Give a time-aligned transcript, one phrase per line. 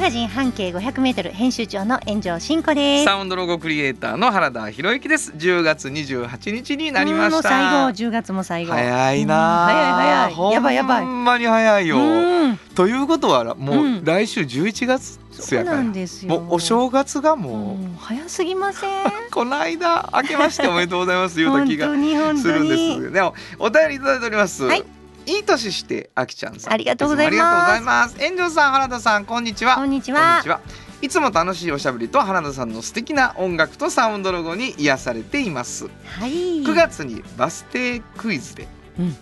[0.00, 3.04] マガジン半径500メートル編集長の炎上真子です。
[3.04, 5.30] サウンドロゴクリエイターの原田博之です。
[5.32, 7.46] 10月28日になりました。
[7.50, 8.72] 最後、10月も最後。
[8.72, 9.66] 早いな。
[9.66, 9.88] 早
[10.30, 10.52] い早い。
[10.54, 11.04] やばいやばい。
[11.04, 11.98] ほんまに早いよ。
[11.98, 12.58] うん。
[12.74, 14.02] ということはもううん。
[14.02, 15.76] 来週11月そうやから。
[15.76, 16.46] なんですよ。
[16.48, 19.04] お正月がもう、早すぎません？
[19.30, 21.36] この間明けましておめでとうございます。
[21.36, 21.88] 言うた本気が
[22.38, 23.12] するんですに。
[23.12, 24.99] でもお便りいただいております、はい
[25.30, 30.60] いい年してあきちゃんさんありがとうございますつもありがとうございます炎上さん原田さんこんにちはこんにちは。
[31.02, 36.62] いつも楽しいおしゃべりと原田さんの素敵な音楽とサウンドロゴに癒されていますはい。
[36.62, 38.66] 9月にバス停クイズで
[38.98, 39.16] うん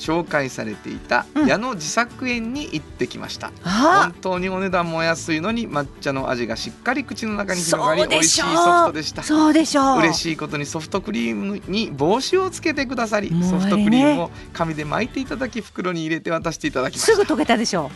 [0.00, 1.46] 紹介されていたうん。
[1.46, 4.02] 矢野自作園に行ってきました、あ。
[4.04, 9.22] 本当にお値段も安いのに抹茶の味がしっかり口の中に広がり美味しいソフトでした。
[9.22, 9.98] そうでしょう。
[9.98, 13.44] 嬉しいことにソフトクリームに帽子をつけてくださり、ね。
[13.44, 17.16] ソフトクリームを紙で巻いていただき袋に入れて渡していただきますした。
[17.16, 17.90] ぐ溶けたでしょ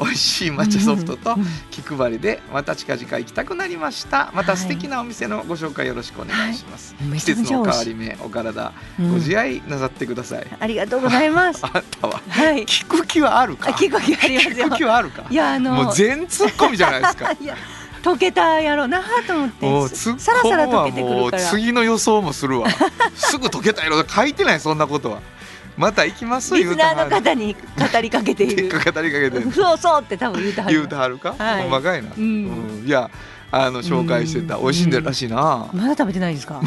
[0.00, 4.30] 美味しい抹茶ソフトとうんうん気配りでまた近々行きたくなりました。
[4.34, 4.60] またはい。
[4.60, 7.08] 素敵なお店のご紹介よろしくお願いします、はい。
[7.08, 11.64] め季節の変わり目お体うんご自愛なさってください、ありがとうございます。
[11.66, 12.64] あんたははい。
[12.64, 13.70] 聞く気はあるか？
[13.70, 14.66] あ、聞く気ありますよ。
[14.66, 14.76] 聞く。
[14.76, 15.24] 気はあるか？
[15.30, 17.32] いやあのもう全ツッコミじゃないですか。
[17.40, 17.56] いや
[18.02, 21.42] 溶けたやろうなと思ってさらさら溶けてくるから。
[21.50, 22.66] 次の予想もするわ。
[23.14, 25.20] すぐ溶けた色書いてないそんなことは
[25.76, 26.54] また行きます？
[26.56, 28.68] リスナーの方に語りかけている。
[28.72, 29.40] 語りかけて。
[29.52, 30.74] そうそうって多分言うてはる。
[30.74, 31.62] 言うてはるか、はい。
[31.62, 32.24] ほんまかいな、うん。
[32.24, 32.86] うん。
[32.86, 33.10] いや
[33.52, 34.62] あの紹介してたうん。
[34.64, 36.60] 美味しいんだらしいな、まだ食べてないですか？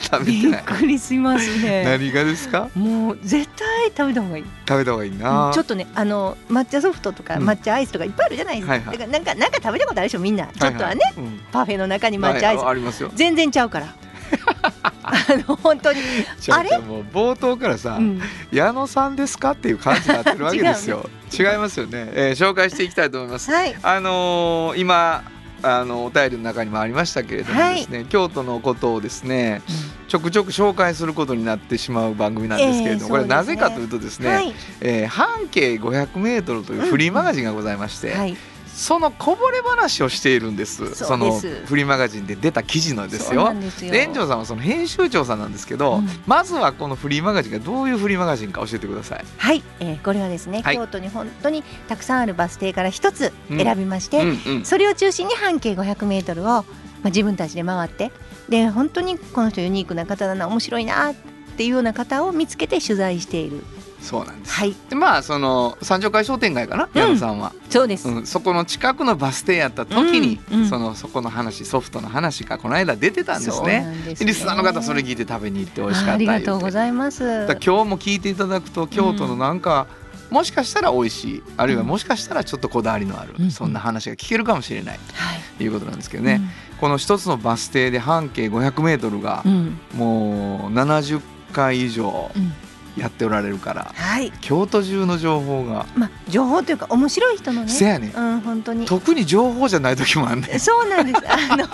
[0.00, 1.84] 食べてびっないくりしますね。
[1.84, 2.68] 何がですか？
[2.74, 4.44] もう絶対食べた方がいい。
[4.68, 7.48] 食べた方がいいな、ちょっとねあの抹茶ソフトとかうん。
[7.48, 8.98] 抹茶アイスとかいっぱいあるじゃないですか,、はいはい。
[8.98, 10.46] だからなんかなんか食べたことあるでしょみんな。
[10.46, 11.40] ちょっとはね、いいうん。
[11.52, 12.70] パフェの中に抹茶アイス、はい。
[12.70, 13.10] ありますよ。
[13.14, 13.86] 全然ちゃうから
[15.02, 15.12] あ
[15.48, 16.00] の本当に。
[16.50, 16.78] あれ？
[16.78, 18.20] もう冒頭からさ、うん。
[18.52, 19.52] 矢野さんですか？
[19.52, 21.08] っていう感じになってるわけですよ。
[21.32, 23.50] 違,、いますよね、えー紹介していきたいと思います。
[23.50, 23.76] はい。
[23.82, 25.22] あのー今
[25.62, 29.60] あのお便りの中にもありましたけれどもですね、京都のことをですね
[30.08, 34.54] ちょくちょく紹介することになってしまう番組なんですけれども、ええこれなぜかというとですね、はい。
[34.80, 38.36] えー半径 500m というフリーマガジンがございまして、はい
[38.80, 40.94] そのこぼれ話をしているんです。
[40.94, 43.52] そのフリーマガジンで出た記事のですよ。
[43.92, 46.08] 園長さんはその編集長さんなんですけど、うん。
[46.26, 49.24] まずはこのフリーマガジンがどういうフリーマガジンか教えてください。
[49.36, 50.76] はい、えーこれはですね、はい。
[50.76, 54.28] 京都に本当にたくさんあるバス停から一つ選びまして、うん。
[54.28, 56.64] うんそれを中心に半径500メートルを、まあ、
[57.08, 58.12] 自分たちで回って
[58.48, 61.14] で本当にこの人ユニークな方だな面白いなっ
[61.58, 63.62] ていうような方を見つけて取材している
[64.00, 64.74] そうなんです、はい。
[64.88, 66.88] でまあその三条会商店街かな？
[66.94, 68.26] 矢野さんは、そうです、うん。
[68.26, 70.68] そこの近くのバス停やった時に、うんうん。
[70.68, 73.80] そのそこの話ソフトの話がこの間出てたんですそうね。
[73.82, 77.22] なんですでリスナーの方それ聞いて食べに行って美味しかったあありがとうございます。
[77.62, 79.86] 今日も聞いていただくと京都のなんか、
[80.30, 81.88] もしかしたら美味しいあるいはうん。
[81.88, 84.98] もしかしたらちょっとこだわりのある、うんそんな話が聞けるかもしれない。
[85.12, 85.40] はい。
[85.58, 86.40] ということなんですけどね、
[86.80, 89.98] この一つのバス停で半径 500m がうん、うん。
[89.98, 91.20] もう70
[91.52, 92.52] 回以上うん
[92.96, 94.32] やっておられるから、はい。
[94.40, 97.68] 京都中の情報が、まあ情報というか面白い人のね。
[97.68, 98.14] せやねん。
[98.14, 98.86] うん本当に。
[98.86, 100.60] 特に情報じゃない時もあんねん。
[100.60, 101.20] そうなんです。
[101.30, 101.66] あの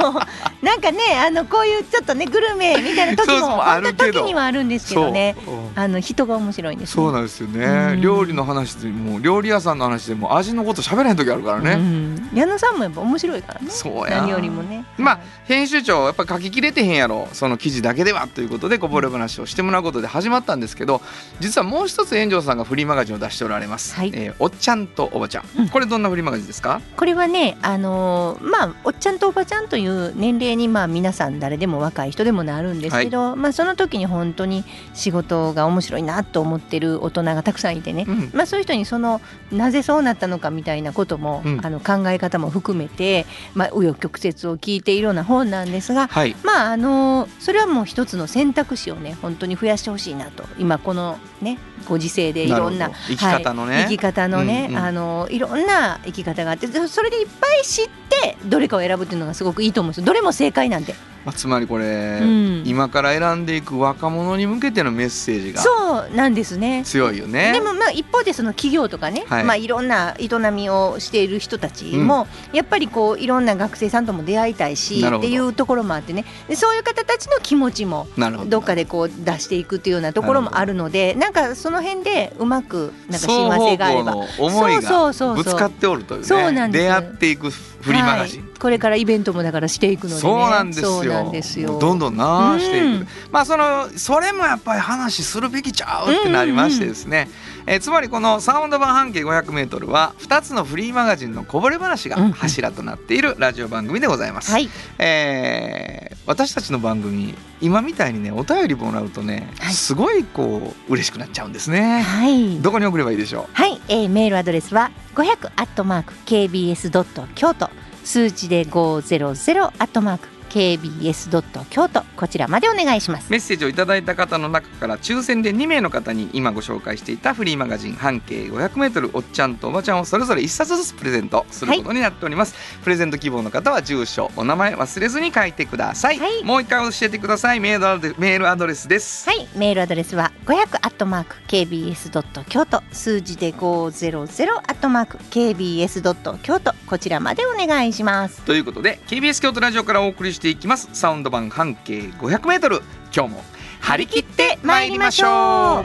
[0.63, 5.37] なんかね、あのこういうちょっとねグルメみたいな時もある時にはあるんですけどね。
[5.45, 5.55] そう。
[5.55, 6.95] うんあの人が面白いんです、ね。
[6.95, 8.01] そうなんですよね、うん。
[8.01, 12.31] 料理の話でもう料理屋さんの話でもう味のこと喋らへん時あるからね、うん。
[12.33, 13.69] 矢野さんもやっぱ面白いからね。
[13.71, 14.21] そうや。
[14.21, 14.85] 何よりもね。
[14.97, 17.29] まあ編集長やっぱ書ききれてへんやろ。
[17.33, 18.27] その記事だけでは。
[18.27, 21.03] ということでこぼれ話をしてもらうことで始まったんですけど
[21.41, 24.11] 実はもう一つ炎上さんがフリーマガジンを出しておられます、はい。
[24.15, 25.69] えーおっちゃんとおばちゃん、うん。
[25.69, 26.81] これどんなフリーマガジンですか？
[26.97, 34.65] これはね、あのーまあおっちゃんとおばちゃんという年齢にまあ皆さん誰でも若い人でもなるんですけど、まあその時に本当に
[34.95, 38.05] 仕事が面白いなと思ってる大人がたくさんいてね。
[38.09, 38.31] うん。
[38.33, 39.21] まあ、そういう人にその
[39.53, 41.61] なぜそうなったのかみたいなことも、うん。
[41.65, 46.35] あの考え方も含めて、まあ、紆余曲折を聞いているような本なんですが、はい。
[46.43, 53.83] まああのそれはもう一つの選択肢をね本当に増やしてほしいなと今こののねご時世でいろんな生き方のね、はい。
[53.85, 54.83] 生き方のね、うんうん。
[54.83, 60.95] あのいろんな生き方があってそそれでいっぱい知ってどれかを選ぶっていうのがすごくいいと思うんですどれも正解なんで
[61.27, 62.63] まあ、つまりこれ、うん。
[62.65, 66.85] 今から選んでいく若者に向けてのメッセージがそうなんですね。
[66.85, 67.53] 強いよね。
[67.53, 69.43] でもまあ一方でその企業とかね、はい。
[69.43, 76.25] いまあ、いろんな営みをしている人たちも、やっぱりこういろんな学生さんとも出会いたいしっていうところもあってね。
[76.47, 78.07] でそういう方たちの気持ちも
[78.47, 84.13] どっかでこう出していくっていうようなところもあるのでなんかその辺でうまくなんか親和性があれば。
[84.13, 85.29] そうそうそうそう。
[85.31, 86.27] がぶつかっておるというね。
[86.27, 86.83] そうなんです。
[86.85, 87.51] 出会っていく
[87.81, 88.51] フリーマガジン、はい。
[88.59, 90.89] これからイベントもだからしていくので、ね、そうなんですよ。
[90.89, 91.79] そうなんですよ。
[91.79, 97.29] どんどんなうんしていく、まあそのそれもやっぱり話するべきちゃうってなりましてですね、
[97.67, 102.33] えーつまりこのサウンド版半径 500m は2つのフリーマガジンのこぼれ話がうん。
[102.33, 104.69] 柱となっているラジオ番組でございます、はい。
[104.99, 109.75] えー私たちの番組今みたいにねお便りもらうとね、はい。
[109.75, 112.01] すごいこう嬉しくなっちゃうんですね。
[112.03, 112.61] はい。
[112.61, 117.71] どこに送ればいいでしょはい、えーメールアドレスは500アットマーク kbs ドット京都。
[118.05, 123.29] 数字で500アットマーク kbs ドット京都こちらまでお願いします。
[123.29, 139.49] うメッセージをいただいた方の中から抽選で2名の方に今ご紹介していたフリーマガジン半径 500m おっちゃんとおばちゃんをそれぞれ1冊ずつプレゼントすることになっております、プレゼント希望の方は住所お名前忘れずに書いてください、はいもう一回教えてくださいメールアドレメールアドレスです、はい。
[139.57, 148.43] メールアドレスは500アットマーク kbs ドット京都数字で500アットマーク kbs ドット京都こちらまでお願いします。
[148.43, 150.89] ということで KBS 京都ラジオからお送りしていきます。
[150.93, 152.83] サウンド版半径 500m
[153.15, 153.43] 今日も
[153.81, 155.85] 張り切って参りましょ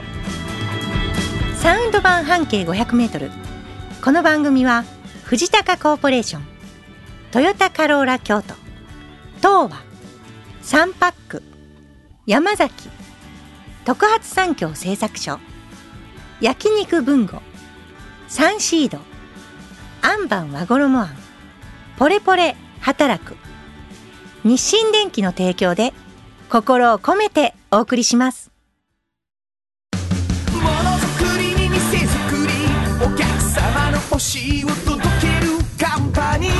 [1.56, 3.30] サウンド版半径500メートル。
[4.02, 4.84] この番組は
[5.24, 6.42] 藤高コーポレーション
[7.30, 8.54] トヨタカローラ京都
[9.36, 9.82] 東和
[10.60, 11.42] サンパック
[12.26, 12.88] 山崎
[13.84, 15.38] 特発産業製作所
[16.40, 17.40] 焼肉文吾
[18.26, 18.98] サンシード
[20.02, 21.08] アンバン和衣あん
[21.96, 23.36] ポレポレ働く。
[24.44, 25.92] 日清電機の提供で
[26.50, 28.50] 心を込めてお送りします。
[30.52, 30.68] もの
[30.98, 32.52] づくりに店づくり
[33.00, 36.52] お客様の欲しいを届けるカンパニー。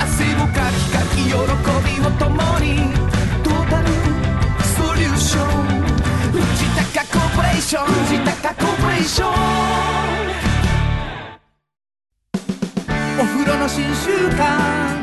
[0.00, 1.36] 汗をかきかき喜び
[2.06, 2.76] を共に
[3.42, 3.88] トータル
[4.64, 5.46] ソリューション。
[6.30, 6.40] 藤
[6.94, 9.32] 高コーポレーション藤高コーポレーション。
[13.20, 15.01] お風呂の新習慣。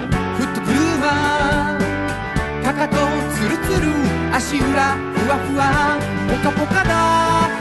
[3.70, 3.94] ツルツル
[4.34, 6.00] 足裏ふわふわ。
[6.28, 6.90] ポカポカだ。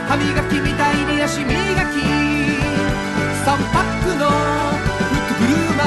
[0.07, 1.53] 歯磨きみたいに足磨き。
[3.45, 4.33] 3パックのフ
[5.15, 5.83] ットブルーマ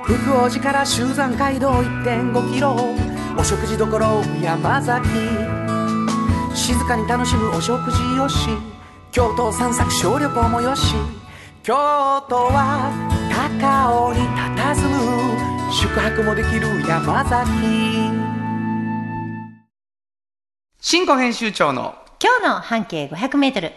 [0.00, 2.74] ー福王寺から集山街道1.5キロ。
[3.36, 3.86] お食事処
[4.42, 5.06] 山崎。
[6.54, 8.48] 静かに楽しむお食事よし。
[9.12, 10.94] 京都散策小旅行もよし。
[11.62, 11.74] 京
[12.28, 12.90] 都は
[13.30, 14.88] 高尾に佇
[15.48, 15.53] む。
[15.74, 17.50] 宿泊もできる山崎。
[20.80, 23.72] 新庫編集長の今日の半径500メートル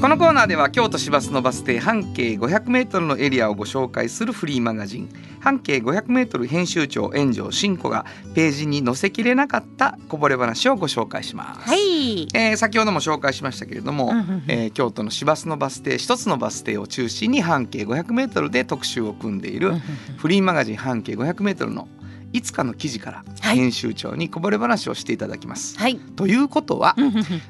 [0.00, 5.10] このコーナーでは京都市バスのバス停半径 500m のエリアをご紹介するフリーマガジン。
[5.40, 11.68] 半径 500m 編集長炎上真子がページに載せきれなかったこぼれ話をご紹介します。
[11.68, 12.22] はい。
[12.34, 14.14] えー先ほども紹介しましたけれども、
[14.48, 19.74] えー京都の市バスのバス停一つのバス停を中心に半径 500m で特集を組んでいる
[20.16, 21.88] フリーマガジン半径 500m の
[22.32, 23.56] いつかの記事からはい。
[23.56, 25.78] 編集長にこぼれ話をしていただきます。
[25.78, 25.96] はい。
[25.96, 26.96] ということは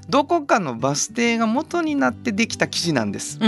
[0.08, 3.38] どこかのバス停が元になってできた記事なんです。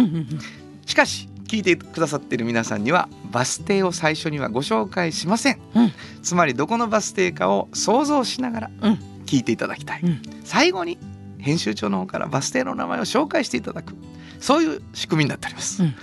[0.86, 5.92] しかし聞いてくださっている皆さんにはバス停を最初にはご紹介しません、うん。
[6.22, 8.98] つまりどこのバス停かを想像しながらうん。
[9.26, 10.22] 聞いていただきたい、うん。
[10.44, 10.98] 最後に
[11.38, 13.94] 編集長の方からバス停の名前を紹介していただく。
[14.40, 15.94] そういう仕組みになっております、うん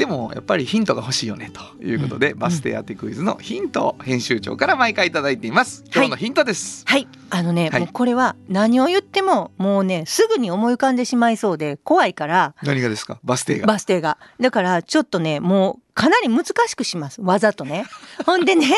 [0.00, 2.38] でもやっぱりヒントが欲しいよねということで、うん。
[2.38, 5.84] バス停当てクイズのヒントを編集長から毎回いただいています。
[5.94, 7.06] 今日のヒントです、はい。
[7.28, 7.80] あのね、はい。
[7.80, 12.54] もうこれは何を言ってももうねすぐに思い浮かんでしまいそうで怖いから。
[12.62, 13.18] 何がですか？
[13.22, 13.66] バス停が。
[13.66, 14.16] バス停が。
[14.40, 17.20] だからちょっとねもうかなり難しくします。
[17.20, 17.84] わざとね。
[18.24, 18.68] ほんでね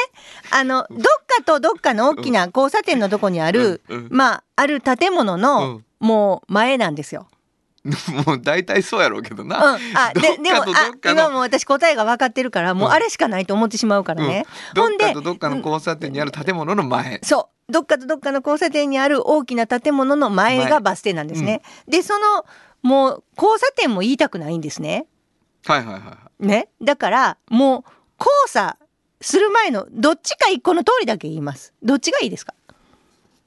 [0.51, 0.99] あのどっ
[1.29, 4.09] かとどっかの大きな交差点のとこにある、うんうん。
[4.11, 5.85] まあある建物の、うん。
[6.01, 7.29] もう前なんですよ。
[8.27, 14.47] もう大体そうやろうけどうん、な、あででもあ今もう私答えが分かってるからもうあれしかないと思ってしまうからね。
[14.75, 17.73] どっほんでかとどっかの交差点にある建物の前、そう。
[17.73, 21.63] どっかとどっかの交差点にある大きな建物の前前がバス停なんですね。
[21.89, 22.45] でその
[22.83, 25.07] もう交差点も言いたくないんですね。
[25.67, 26.47] はいはいはいはい。
[26.47, 26.69] ね。
[26.83, 27.85] だからもう
[28.19, 28.77] 交差
[29.21, 31.73] する前のどっちか一個の通りだけ言います。
[31.83, 32.55] どっちがいいですか？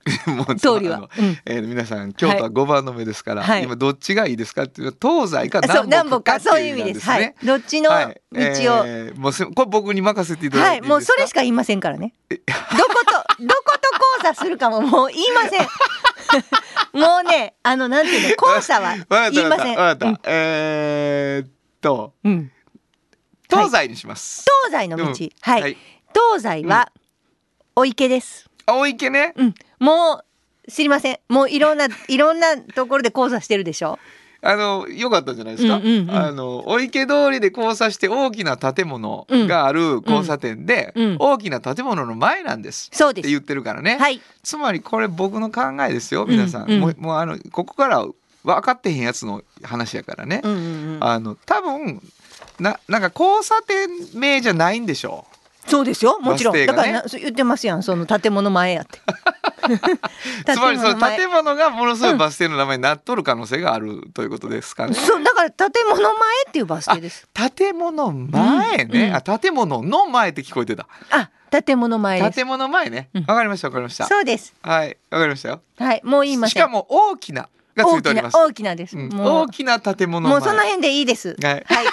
[0.27, 1.09] もう通りは。
[1.17, 7.05] うんえー皆さん京都は5番の目ですから、はい今どっちがいいですかっていうと東西か南北かそういう意味です。
[7.05, 7.33] はい。
[7.43, 10.81] どっちの道を、はいえーもうすこれ僕に任せていただいて。
[10.81, 12.13] はい、もうそれしか言いませんからね。
[12.29, 13.11] どこと、
[13.43, 13.89] どこと
[14.21, 15.67] 交差するかももう言いません。
[16.93, 18.95] もうね、あの、なんていうの、交差は
[19.31, 20.19] 言いません。
[20.25, 21.49] えーっ
[21.81, 22.51] とうん。
[23.49, 24.45] 東西にします。
[24.69, 25.03] 東西の道。
[25.03, 25.61] うんはい。
[25.61, 25.77] はい
[26.15, 26.93] 東西は、
[27.75, 28.49] お池です。
[28.65, 29.33] 青池ね。
[29.35, 29.55] うん。
[29.79, 30.21] も
[30.67, 31.19] う、知りません。
[31.29, 33.99] もういろんな、 いろんなところで交差してるでしょ？
[34.41, 35.77] あの良かったんじゃないですか。
[35.77, 42.89] うんうんうんあのお池通りで交差して大きな建物がある交差点で、うんうん大きな建物の前なんです。
[42.93, 43.25] そうです。
[43.25, 43.97] って言ってるからね。
[43.99, 44.21] はい。
[44.43, 48.05] つまりこれ僕の考えですよ皆さん、うんうんもうもうあのここから
[48.43, 51.03] 分かってへんやつの話やからね、うんうんうん。
[51.03, 52.03] あの多分
[52.59, 55.25] ななんか交差点名じゃないんでしょ
[55.67, 56.19] そうですよ。
[56.19, 56.55] もちろん。
[56.55, 57.83] ねだから言ってますやん。
[57.83, 59.01] その建物前やって。
[60.45, 64.93] つまりその前建物がものすごいバス停の名前になっとる可能性があるということですかね。
[64.93, 66.13] そう、だから建物前
[66.49, 67.27] っていうバス停です。
[67.57, 71.29] 建物前ね、うんうんあ建物の前って聞こえてたあ、
[71.63, 72.35] 建物前です。
[72.35, 74.53] 建物前ねうんわかりましたわかりましたそうです。
[74.61, 76.61] はいわかりましたよはい、もう言いません。
[76.61, 78.97] しかも大きながつい大きなております、大きなです。
[78.97, 79.09] うん。
[79.13, 80.39] 大きな建物前。
[80.39, 81.35] もうその辺でいいです。
[81.41, 81.53] はい。
[81.65, 81.85] はい。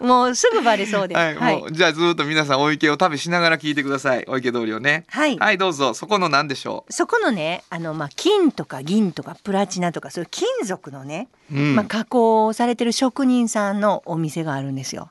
[0.00, 1.14] もうすぐバレそうで。
[1.14, 1.18] す。
[1.18, 4.24] はい、もうじゃあずっと皆さんお池を旅しながら聞いてください。
[4.28, 5.04] お池通りをね。
[5.08, 5.38] はい。
[5.38, 5.94] はいどうぞ。
[5.94, 11.74] そこの何でしょそこのね、あのまあ金とか銀とかプラチナとかそういう金属のね、う、うん。
[11.76, 15.10] まあ加工をされてる職人さんのお店があるんですよ。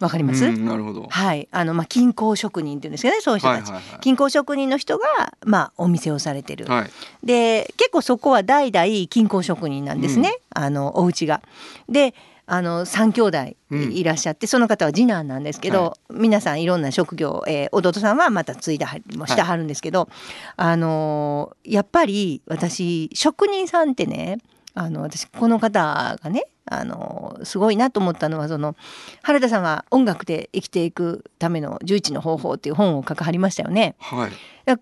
[0.00, 0.44] わかります？
[0.44, 1.06] うんなるほど。
[1.08, 3.70] はい、あのまあ金工職人っていうんですけどね、そういう人たち。
[3.72, 4.00] はいはいはい。
[4.00, 5.06] 金工職人の人が
[5.44, 6.66] まあお店をされてる。
[6.66, 6.90] はい。
[7.24, 11.40] で結構そこは代々金工職人なんですね、あのお家が。
[11.88, 12.14] で
[12.48, 13.92] あの3兄弟うん。
[13.92, 20.08] いらっしゃって、その方は次男なんですけど、は皆さんいろんな職業、えー弟さんはまた継いだはりもしてはるんですけど、
[20.56, 24.38] あのーやっぱり私職人さんってね
[24.76, 28.76] あの私この方がねあのすごいなと思ったのはその
[29.22, 33.96] 原田さんは音楽で生きていくための11の方法っていう本を書かはりましたよね。
[33.98, 34.30] はい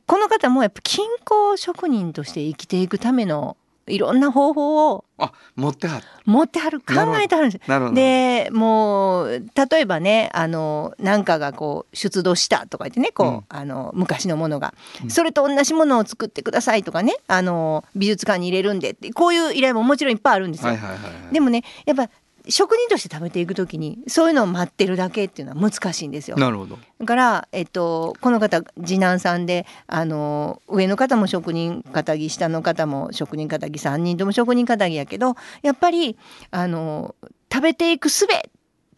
[0.07, 6.07] この方もやっぱ金工職人として生きていくためのいろんな方法をあ持ってはる。
[6.25, 7.61] 持ってはる考えてはるんです。
[7.61, 7.61] よ。
[7.67, 7.95] なるほど。
[7.95, 13.45] でもう例えばねあのなんかがこう出土したとか言ってねこう、うん。
[13.49, 15.11] あの昔のものが、うん。
[15.11, 20.69] それと同じものを作ってくださいとかねあの美術館に入れるんでってこういう依頼ももちろんいっぱいあるんですよ。
[20.69, 21.35] はいはいはいはい。
[21.35, 22.09] でもねやっぱ
[22.49, 26.37] 職人として食べていくときにそういうのを待ってるだけっていうのは難しいんですよ。
[26.37, 26.79] なるほど。
[27.01, 36.17] だから、えっと、この方次男さんであの上の方も職人か下の方も職人か3人とも職人かやけどやっぱり
[36.51, 37.15] あの
[37.53, 38.31] 食べていく術っ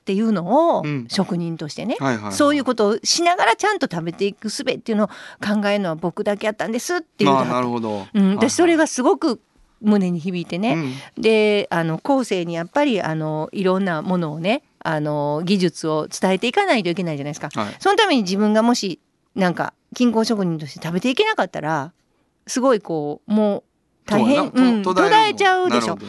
[0.06, 1.06] ていうのを、うん。
[1.08, 1.96] 職人としてね、
[2.30, 9.40] そういうことをしながらちゃんと食べていく術っていうのを考えるのは僕だけやったんですっていうまあなるほど、うん、私それががすごく
[9.80, 10.76] 胸に響いてね、
[11.18, 17.48] であの後世にやっぱりあのいろんなものをねあの技術を伝えていかないといけないじゃないですか。
[17.60, 17.74] はい。
[17.78, 19.00] そのために自分がもし
[19.34, 21.92] なんか金工職人として食べていけなかったら
[22.46, 23.62] すごいこうもう
[24.06, 25.86] 大変、そうん、途絶えちゃうでしょ。
[25.86, 26.06] そのた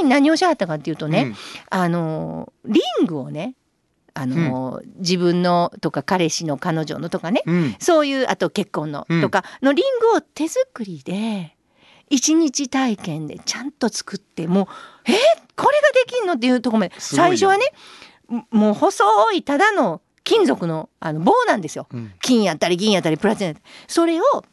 [0.00, 1.34] めに何をしはったかっていうとね、うん。
[1.70, 3.54] あのリングをね
[4.12, 7.76] あの、自分のとか彼氏の彼女のとかねうん。
[7.78, 9.22] そういうあと結婚のうん。
[9.22, 11.56] とかのリングを手作りで
[12.10, 14.66] 一日体験でちゃんと作ってもう
[15.10, 15.14] え
[15.56, 16.94] これができんのっていうところまで。
[16.98, 17.66] 最初はね
[18.28, 21.86] ももう細いただの金属のあの棒なんですよ。
[21.92, 22.12] うん。
[22.20, 23.54] 金やったり銀やったりプラチナ
[23.86, 24.44] それを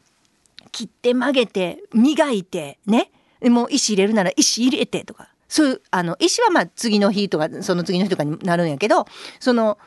[0.72, 3.12] 切って曲げて磨いてね。
[3.42, 5.30] でもう石入れるなら石入れてとか。
[5.48, 9.06] そういうあの石はまあ次の日とかその次の日とかになるんやけど
[9.40, 9.78] その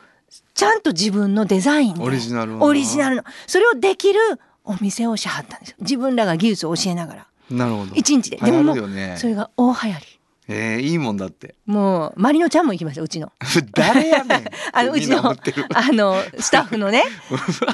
[0.53, 3.23] ちゃんと自分のデザインでオリジナルをなオリジナルの。
[3.45, 4.19] それをできる
[4.63, 5.75] お店をしはったんですよ。
[5.81, 7.95] 自分らが技術を教えながらなるほど。
[7.95, 8.37] 一日で。
[8.37, 10.19] でももうねそれが大流行り。
[10.51, 11.53] えー、いいもんだって。
[11.67, 13.31] もうマリノちゃんも行きましたうちの。
[13.73, 14.45] 誰やねん。
[14.73, 15.35] あのうちの あ
[15.91, 17.03] のスタッフのね。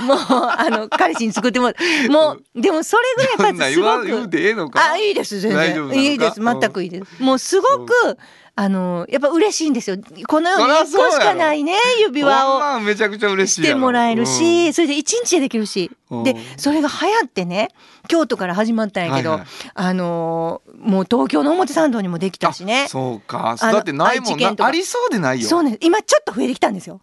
[0.01, 1.71] もうあの彼氏に作っても
[2.09, 6.03] もうでもそれぐらいやっぱすごくあいいです全然。
[6.03, 7.23] いいです全くいいです。
[7.23, 8.17] もうすごく
[8.57, 9.97] あのやっぱ嬉しいんですよ。
[10.27, 11.11] この世に1そりゃそうやろ。
[11.11, 16.23] 個しかないね指輪をめちゃくちゃ嬉しいしてもらえるし、それで一日でできるし、うん。
[16.23, 17.69] でそれが流行ってね
[18.07, 19.47] 京都から始まったんやけど、はいはい。
[19.73, 22.83] あのーもう東京の表参道にもできたしね。
[22.83, 23.55] あそうか。
[23.59, 24.53] だってないもんな。
[24.59, 25.47] ありそうでないよ。
[25.47, 27.01] そうね今ちょっと増えてきたんですよ。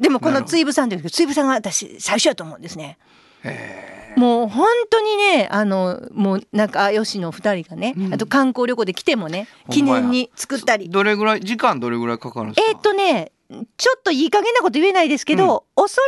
[0.00, 2.98] でもこのついぶさんというけどついぶさんが私最初やと思うんですね。
[3.44, 8.14] へもう本当にねあのもう仲良しの二人がね、うん。
[8.14, 10.86] あと観光旅行で来てもね記念に作ったり。
[10.86, 12.70] ーどれぐらい時間どれぐらいかかるんですか？
[12.70, 13.32] えーっとね
[13.76, 16.00] ちょっといい加減なこと言えないですけど、おそ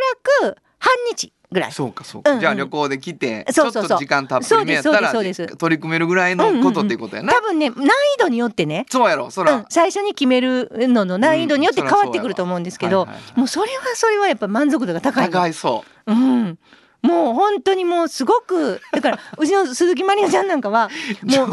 [0.43, 1.73] らく半日ぐらい。
[1.73, 2.41] そうかそうか、うんうん。
[2.41, 13.39] じゃあ旅行で来てちょっと時間たっぷりめやったら取り組めるぐらいのことっていうことやな、多分ね難易度によってね、そうやろそら、うん、最初に決めるのの難易度によってうん変わってくると思うんですけど、うやわはいはいはい。
[13.39, 15.27] もうそれはそれはやっぱ満足度が高い。
[15.27, 16.59] の高いそうん、
[17.07, 20.89] もう本当にもうすごくだから うちの鈴木まりなちゃんなんかは
[21.23, 21.53] もう3年間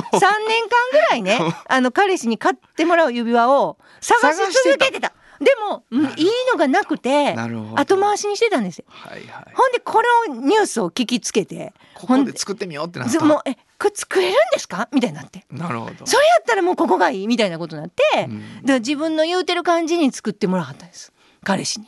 [0.91, 5.13] ぐらいねあの彼氏に買ってもらう指輪を探し続けてた。
[5.39, 7.35] でも、うんいいのがなくて
[7.75, 8.85] 後回しにしてたんですよ。
[8.87, 9.53] はいはい。
[9.53, 13.19] ほんでこのニュースを聞きつけてここで作ってみようってなった。
[13.19, 14.87] ずもうえこれ作れるんですか？
[14.93, 15.45] みたいになって。
[15.51, 16.05] なるほど。
[16.05, 18.39] それやったらもうここがいいみたいなことになって、うん。
[18.61, 21.11] だから自分の言うてる感じに作ってもらったんです。
[21.43, 21.87] 彼氏に。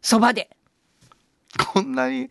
[0.00, 0.48] そばで。
[1.58, 2.28] こんなに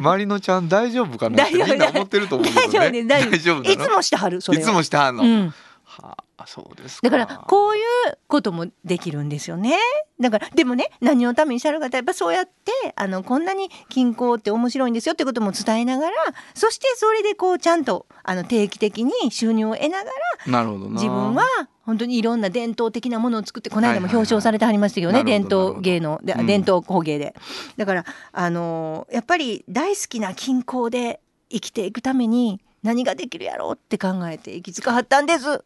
[0.00, 3.04] マリノちゃん大丈夫かなってみんな思ってると思うけど ね。
[3.04, 5.54] 大丈夫大丈夫いつもしてはるいつもしてはんの、うん、
[5.84, 7.08] はあそうですか。
[7.08, 9.78] だからこういうこともできるんですよね。
[10.20, 16.16] だからでもね何のためにしゃるかってやっぱそうやってあのこんなに均衡って面白いんですよってことも伝えながら
[16.54, 20.10] そしてそれでこうちゃんとあの定期的に収入を得なが
[20.46, 20.92] らなるほどな。
[20.92, 21.44] 自分は
[21.82, 24.16] 本当にいろんな伝統的なものを作ってこの間もはいはいはい。
[24.16, 26.46] 表彰されてはりましたけどね、なるほど伝統芸能で、うん。
[26.46, 27.34] 伝統工芸で。
[27.76, 31.20] だからあのやっぱり大好きな均衡で
[31.50, 35.64] 生きていくために何ができるやろうって考えて行き着かはったんです。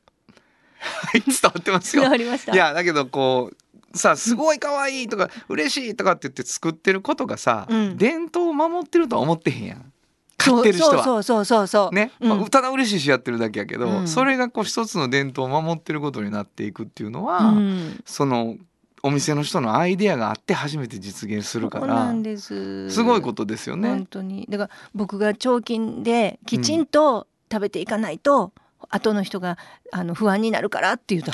[0.79, 2.05] はい伝わってますよ。
[2.05, 3.57] いやだけどこう
[3.97, 7.97] さすごい可愛いとか嬉しいとかって言って作ってることがさ、うん。
[7.97, 9.93] 伝統を守ってるとは思ってへんやん。
[10.37, 11.03] 買ってる人は。
[11.03, 11.95] そうそうそうそう。
[11.95, 12.29] ね、うん。
[12.29, 14.09] まあ、ただ嬉しいしやってるだけやけど、うん。
[14.09, 18.01] それがこう一つの伝統を守ってることになっていくっていうのは、うん。
[18.05, 18.57] その
[19.03, 22.91] お店の人のアイデアがあって初めて実現するからそうなんです。
[22.91, 23.89] すごいことですよね。
[23.89, 24.07] 本。
[24.07, 24.47] 当に。
[24.49, 28.53] だから僕が彫金できちんと食べていかないと、
[28.91, 29.59] 後の人が
[29.93, 31.33] あの不安になるからって言うと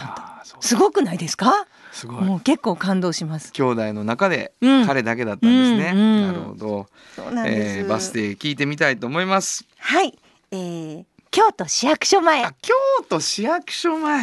[0.60, 1.66] すごくないですか？
[1.92, 2.24] すごい。
[2.24, 3.52] もう結構感動します。
[3.52, 4.86] 兄弟の中でうん。
[4.86, 5.92] 彼だけだったんですね。
[5.94, 6.26] うんうん。
[6.26, 9.64] なるほど、そうなんです、えーバス停聞いてみたいと思います。
[9.78, 10.18] はい、
[10.50, 12.42] えー、京都市役所前。
[12.42, 12.74] はあ京
[13.08, 14.22] 都市役所前。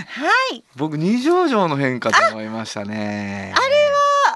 [0.53, 0.63] い。
[0.75, 3.53] 僕二条城の変化と思いましたね。
[3.55, 3.71] あれは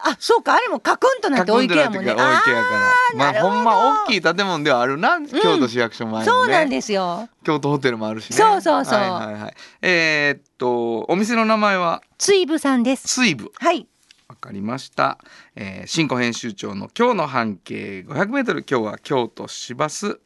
[0.08, 2.70] あそうかあれもカクンとなってお池やもんねカクンとなってやか
[3.16, 3.34] ら。
[3.34, 6.24] まあほんま大きい建物ではあるな、京都市役所前。
[6.26, 8.36] そうなんですよ京都ホテルもあるしね。
[8.38, 9.54] そうそうそうはいはいはい。
[9.82, 12.02] えーっとお店の名前は？
[12.18, 13.52] 追部さんです水部。
[13.58, 13.88] はい
[14.28, 15.18] わかりました。
[15.56, 18.66] えー、新庫編集長の今日の半径500メートル。
[18.70, 20.20] 今日は京都市バス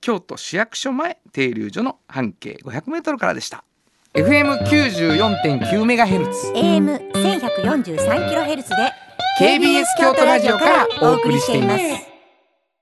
[0.00, 3.64] 京都市役所前停留所の半径500メートルからでした。
[4.14, 6.52] FM 94.9メガヘルツ。
[6.54, 8.76] AM 千百四十三キロヘルツで
[9.42, 11.82] KBS 京都ラジオからお送りしています。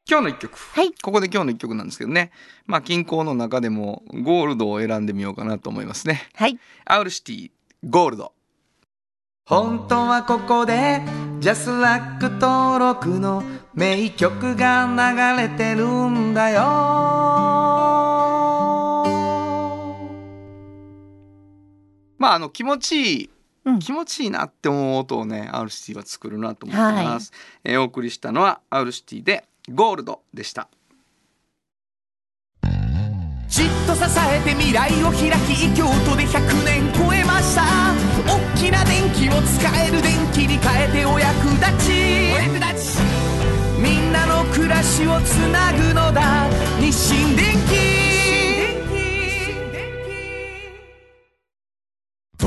[0.06, 0.58] 今日の一曲。
[0.58, 2.32] はいここで今日の一曲なんですけどね。
[2.66, 6.28] まあ近郊の中でもゴールドを選んでみようかなと思いますね。
[6.34, 7.50] はいアウルシティ
[7.82, 8.34] ゴールド。
[9.46, 11.00] 本当はここで
[11.38, 13.42] ジャスラック登録の
[13.72, 16.60] 名曲が流れてるんだよ
[22.18, 23.39] まああの気持ちいい、うん
[23.78, 27.32] 気持ちいいなって思う音をねアウルシティは作るなと思ってます、
[27.64, 30.68] えーお送りしたのはアウルシティでゴールドでした。
[33.48, 37.62] じっと支えて未来を開き京都で100年超えました。
[38.24, 41.92] 大きな電気を使える電気に変えてお役立ち。
[42.32, 42.98] お役立ち。
[43.80, 46.48] みんなの暮らしをつなぐのだ。
[46.78, 47.99] 日清電気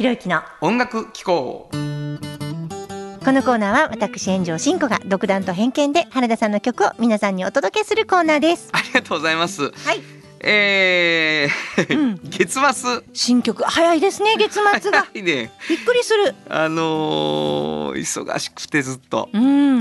[0.00, 1.68] 原田博之の音楽機構。
[1.70, 8.70] このコーナーは私炎上真子が独断と偏見で原田さんの曲を皆さんにお届けするコーナーです。
[8.72, 9.70] ありがとうございます。
[9.70, 10.00] はい。
[10.40, 12.20] えーうん。
[12.30, 13.02] 月末。
[13.12, 15.06] 新曲早いですね月末が。
[15.12, 15.52] いいね。
[15.68, 16.34] びっくりする。
[16.48, 19.28] あのー忙しくてずっと。
[19.34, 19.80] うん。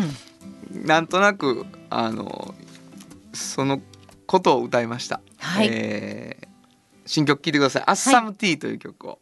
[0.70, 3.80] なんとなくあのーその
[4.26, 5.70] ことを歌いました、はい。
[5.72, 6.50] えー
[7.06, 9.20] 新曲聴いてください「アッサムティー」という曲を、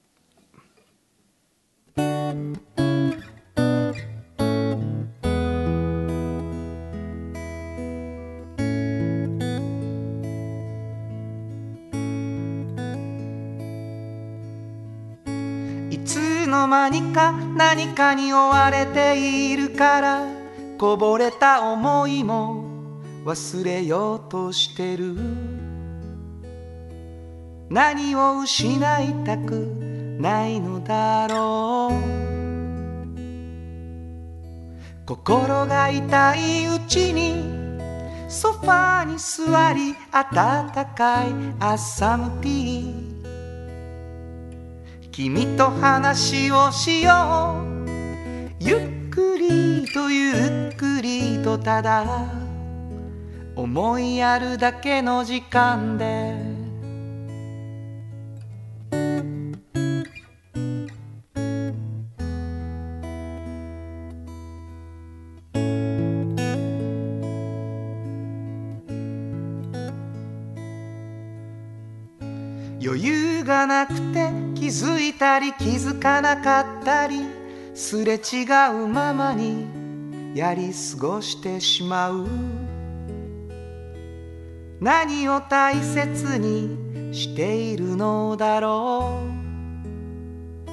[15.89, 20.27] いつの間にか何かに追われているから
[20.77, 22.63] こぼれた思いも
[23.25, 25.15] 忘れようとしてる。
[27.69, 29.76] 何を失いたく
[30.17, 31.93] ないのだろう。
[35.05, 37.57] 心が痛いうちに
[38.27, 41.27] ソファに座り温かい
[41.59, 42.93] 朝向き。
[45.11, 47.67] 君と話をしよう。
[48.59, 52.25] ゆっくりとゆっくりとただ。
[53.55, 56.56] 思いやるだけの時間で。
[72.87, 77.19] 余裕がなくて気づいたり気づかなかったり
[77.75, 79.67] すれ違うままに
[80.33, 82.25] やり過ごしてしまう。
[84.79, 90.71] 何を大切にしているのだろう。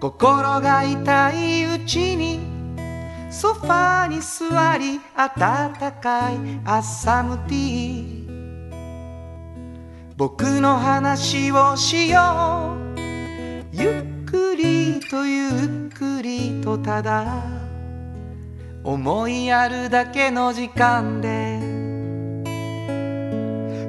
[0.00, 2.40] 心が痛いうちに
[3.30, 8.21] ソファに座り温かい朝ムティー。
[10.24, 13.00] 僕の話をしよう。
[13.72, 15.50] ゆっくりとゆっ
[15.92, 17.42] くりとただ。
[18.84, 21.58] 思いやるだけの時間で。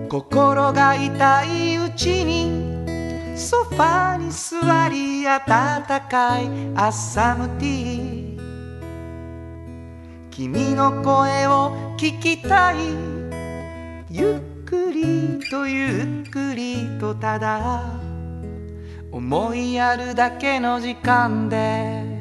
[0.10, 8.39] 心が痛いうちにソファに座り温かい朝ムティー。
[10.32, 12.78] 君の声を聞きたい。
[14.10, 17.83] ゆっくりとゆっくりとただ
[19.12, 22.12] 思いやるだけの時間で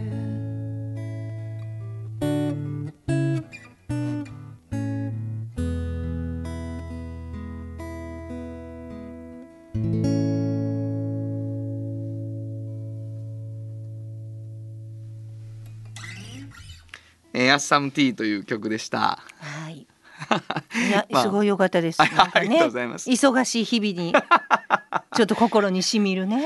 [17.35, 19.19] えー、アッサムティーという曲でした。
[19.39, 19.87] はい。
[20.75, 21.23] いや、まあ。
[21.23, 22.01] すごい良かったです。
[22.01, 23.11] あなんかありがとうございます。
[23.11, 24.15] 忙しい日々に。
[25.15, 26.43] ちょっと心にしみるね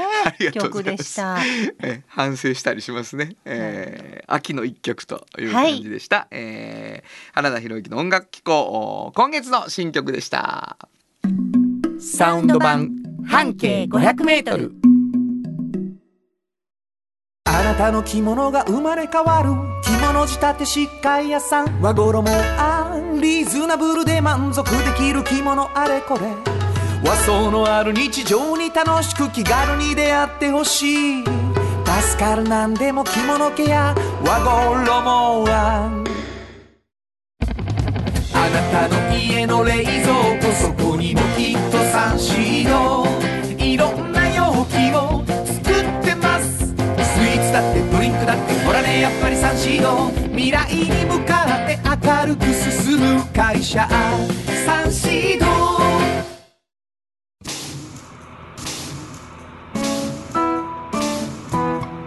[0.53, 1.39] 曲でした。
[1.81, 10.77] えー反省したりしますね、えー秋の一曲という感じでした、えー原田博之の音楽機構今月の新曲でした。
[12.01, 12.91] サウンド版
[13.27, 14.73] 半径500メートル。
[17.45, 19.51] あなたの着物が生まれ変わる。
[19.51, 19.76] 着
[20.07, 21.81] 物仕立て疾患屋さん。
[21.81, 26.21] 和衣あんリーズナブルで満足できる着物あれこれ。
[27.05, 31.25] 和装のある日常に楽しく気軽に出会ってほしい。
[31.25, 36.05] 助かるなんでも着物ケア和衣あん。
[38.35, 43.07] あなたの家の冷蔵庫そこにもきっとサンシード
[43.65, 45.16] いろんな容器を
[48.27, 53.89] だってほらねやっぱりサンシード未来に向かって明るく進む会社。
[54.67, 55.47] サンシード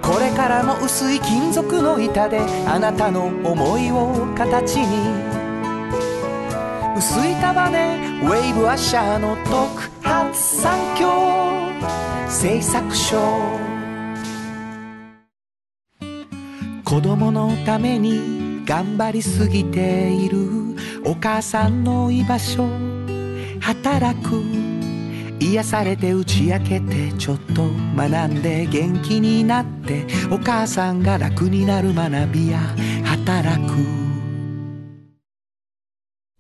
[0.02, 5.40] これからも薄い金属の板であなたの思いを形に。
[6.98, 11.08] 薄い束ねウェイブアッシャーの特発産業
[12.28, 13.79] 製作所
[16.90, 20.40] 子供のために頑張りすぎている。
[21.06, 22.68] お母さんの居場所
[23.62, 24.42] 働く。
[25.40, 30.08] 癒されて打ち明けてちょっと学んで元気になって。
[30.32, 32.60] お母さんが楽になる学びや
[33.06, 33.74] 働く。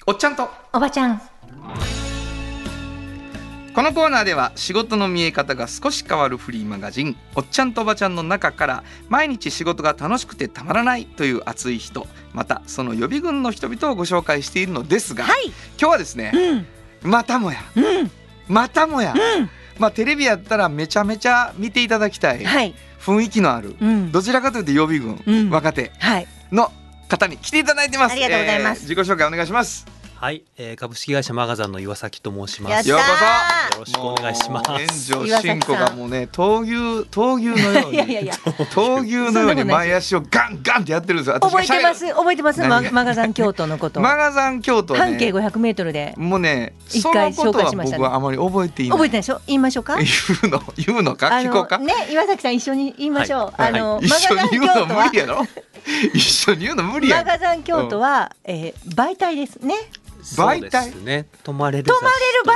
[0.08, 0.50] おっちゃんと。
[0.74, 1.22] おばちゃん。
[3.80, 15.46] このコーナーでは仕事の見え方が少し変わるフリーマガジン「おっちゃんとおばちゃん」の中から毎日仕事が楽しくてたまらないという熱い人またその予備軍の人々をご紹介しているのですが、はい。
[15.46, 16.34] 今日はですね
[17.02, 17.10] うん。
[17.10, 18.12] またもやうん。
[18.50, 19.50] またもや、うん。
[19.80, 22.76] まあテレビやったらめちゃめちゃ見ていただきたいはい。
[23.00, 24.12] 雰囲気のあるうん。
[24.12, 26.28] どちらかというと予備軍、うん若手はい。
[26.52, 26.70] の
[27.08, 32.90] 方に来ていただいてますありがとうございますえー自己紹介お願いしますはい、えー、株式会社マガザンの岩崎と申しまやっす。
[32.90, 35.14] ようこよろしくお願いします。
[35.14, 38.34] 炎上進行がもうね闘牛闘牛のようにいやいやいや。
[38.34, 41.36] 闘牛のように前足をガンガンってやってるんですよ。
[41.36, 42.60] 私覚えてます覚えてます。
[42.92, 44.02] マガザン京都のこと。
[44.02, 45.40] マガザン京都半径ね。
[45.40, 46.14] 500メートルで。
[46.18, 48.00] もうね、一回紹介しましたね。
[48.00, 48.98] 僕はあまり覚えていない。
[48.98, 49.40] 覚えてないでしょ？
[49.48, 49.96] 言いましょうか？
[50.04, 50.06] 言
[50.44, 51.28] うの言うのか？
[51.28, 51.78] あ聞こうか？
[51.78, 55.08] のね岩崎さん一緒に言いましょう、はいあの、一緒に言うのマガザン京都は。
[55.08, 55.48] 無理やろ？
[56.14, 57.16] 一緒に言うの無理や。
[57.16, 57.26] マん。
[57.26, 59.76] ガザン京都は、えー媒体ですね
[60.38, 60.96] 媒体？
[61.04, 61.28] ね。
[61.44, 61.86] 泊まれる。
[61.86, 62.16] 泊まれ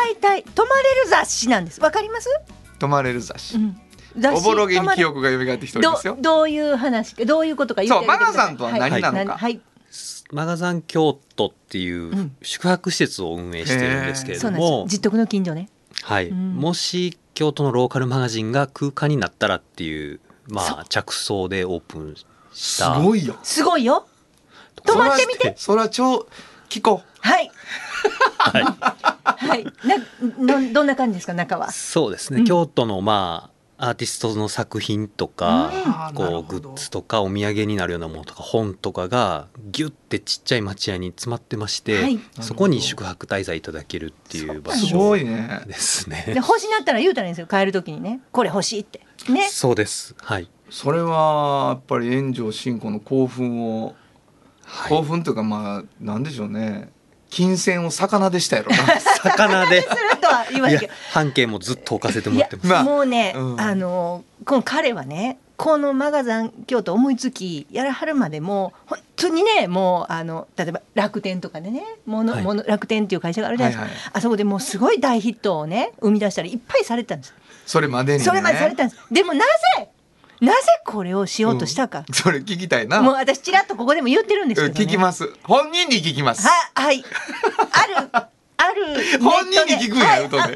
[0.10, 0.44] る媒体。
[0.44, 1.82] 泊まれる雑誌なんです。
[1.82, 2.30] わかります、
[2.80, 3.58] 泊まれる雑誌。
[3.58, 3.60] う。
[3.60, 3.78] ん、
[4.18, 6.16] 雑おぼろげに記憶が蘇ってきておりますよ。
[6.16, 6.22] ど。
[6.22, 7.16] どういう話？
[7.26, 9.38] どういうことか言ってそうマガザンとは何なのか。
[9.38, 9.62] はい、
[10.32, 12.36] マガザン京都っていううん。
[12.42, 15.70] 宿泊施設を運営してるんですけれども、実徳の近所ね。
[16.04, 16.56] はい、うん。
[16.56, 23.00] もし京都のローカルマガジンが空間になったらっていうまあ着想でオープンしすた。
[23.00, 23.36] ごいよ。
[23.42, 24.08] すごいよ。
[24.86, 25.56] 泊まってみて。
[25.58, 26.28] それは超
[26.74, 27.08] 聞こう。
[27.20, 27.52] はい。
[28.40, 28.64] はい。
[29.48, 29.66] はい。
[29.86, 29.98] な
[30.58, 31.72] のどんな感じですか中は？
[31.72, 32.46] そうですね、うん。
[32.46, 42.20] 京都のまあアーティストの作品とか、あーなるこうグッズとかお土産になるようなものとか本とかがギュッてちっちゃい町屋に詰まってまして、はい。
[42.42, 45.62] そこに宿泊滞在いただけるっていう場す所ごいね。
[45.68, 46.34] ですでね。
[46.38, 47.48] 欲しなったら言うたらいいんですよ。
[47.48, 48.22] 帰る時にね。
[48.32, 49.02] これ欲しいって。
[49.30, 49.48] ね。
[49.52, 50.16] そうです。
[50.18, 50.50] はい。
[50.70, 53.96] それはやっぱり炎上進行の興奮を、
[54.74, 54.90] はい。
[54.90, 56.90] 興奮というかまあなんでしょうね。
[57.30, 58.78] 金銭を魚でしたやろな。
[59.24, 59.82] 魚で。
[59.82, 60.94] するとは言わいやないけど。
[61.12, 62.68] 半径もずっと置かせてもらってます。
[62.68, 63.62] まあもうね、うん。
[63.62, 72.44] あのこの彼はねこのマガザン京都思いつきやらはるまでも本当にねもうあの例えば楽天とかでねもの、はい。
[72.44, 77.34] もの楽天っていう会社があるじゃないですか、はいはいあそこでもうすごい大ヒットをね生み出したりいっぱいされてたんです
[77.66, 78.26] それまでにね。
[78.26, 79.02] それまでされたんです。
[79.12, 79.46] でもな
[79.78, 79.90] ぜ
[80.44, 83.02] なぜこれをしようとしたか、それ聞きたいな。
[83.02, 85.34] もう私ちらっとここでも言ってるんですけど、ね、聞きます。
[85.44, 86.46] 本人に聞きます。
[86.46, 87.04] ははい。
[87.72, 88.88] あるある。
[88.88, 90.28] ネットで本人に聞くんやはい。
[90.30, 90.48] は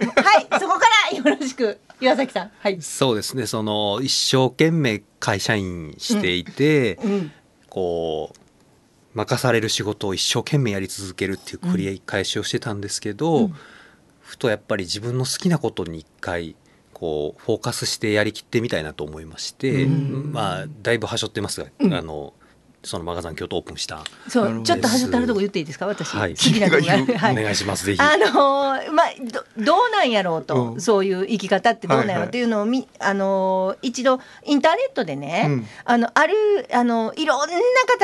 [0.42, 0.60] い。
[0.60, 2.52] そこからよろしく岩崎さん。
[2.60, 3.48] はい、そうですね。
[3.48, 7.32] その一生懸命会社員していて、うん、
[7.70, 8.38] こう
[9.18, 13.56] 任される仕事を一生懸命やり続けるっていう繰り返しをしてたんですけど、うん。
[14.20, 16.58] ふとやっぱり自分の好きなことに一回
[17.00, 20.32] こうフォーカスしてやりきってみたいなと思いまして、うん。
[20.34, 21.94] まあだいぶはしょってますが、うん。
[21.94, 22.34] あの
[22.84, 25.86] そのマガザン京都オープンした、そうちょっとはしょってあるとこ言っていいですか？
[25.86, 26.32] 私、はい。
[26.32, 26.82] 好き なとこ
[27.18, 27.34] はい。
[27.34, 28.02] お願いしますぜひ。
[28.02, 29.08] あのーまあ
[29.58, 30.82] どどうなんやろうと、うん。
[30.82, 35.68] そういう生き方ってどうなんやろうっていうのをみ、あのー一度インターネットでね、うん。
[35.86, 36.34] あのある
[36.74, 37.56] あのいろんな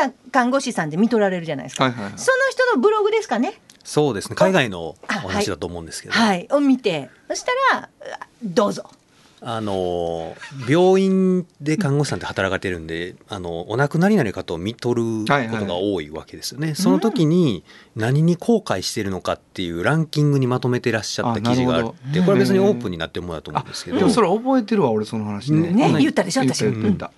[0.05, 2.13] 方看護師さんで見とられるじゃないですか、はいはいはい。
[2.17, 4.35] その人のブログですかねそうですね。
[4.35, 6.47] 海外のおあ話だと思うんですけど、はい。
[6.51, 7.89] を見てそしたらあ
[8.43, 8.89] どうぞ。
[9.45, 10.37] あの
[10.69, 17.65] 病院で看護師さんって働かれてるんであのお亡くなりになる方を見とることが多いわけですよね、その時に
[17.97, 23.97] 何に後悔してるのかっていうランキングにまとめてらっしゃった記事があってこれは別にオープンになってるものだと思うんですけど。
[23.97, 25.71] でもそれ覚えてるわ俺その話ね。
[25.73, 27.11] ねね言ったでしょ言っ私た言った言った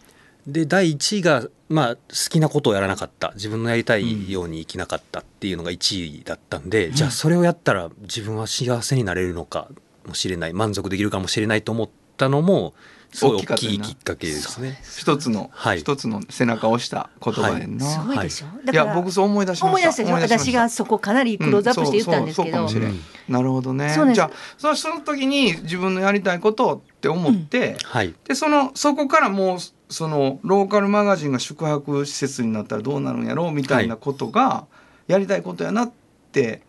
[0.48, 3.32] で第1位が、まあ、好きなことをやらなかった。
[3.36, 9.70] 自分のやりたいように生きなかったっていうのが1位だったんで、じゃあそれをやったら自分は幸せになれるのか
[10.08, 10.54] もしれない。
[10.54, 12.76] 満足できるかもしれないと思ったのも
[13.16, 14.80] すごい大きいきっかけですね。
[14.84, 15.80] 一つのはい。
[15.80, 18.66] 一つの背中を押した言葉やんなすごいでしょ、い。
[18.66, 19.68] だからや僕そう思い出しました。
[19.68, 20.38] 思い出した。
[20.38, 22.68] 私がそこかなりクローズアップして言ったんですけど、
[23.30, 23.94] なるほどね。
[24.14, 28.14] じゃあそのその時に自分のやりたいことって思って、はい。
[28.28, 29.58] でそのそこからもう
[29.90, 34.66] そのローカルマガジンが宿泊施設になったらどうなるんやろうみたいなことが
[35.08, 35.92] やりたいことやなっ
[36.32, 36.62] て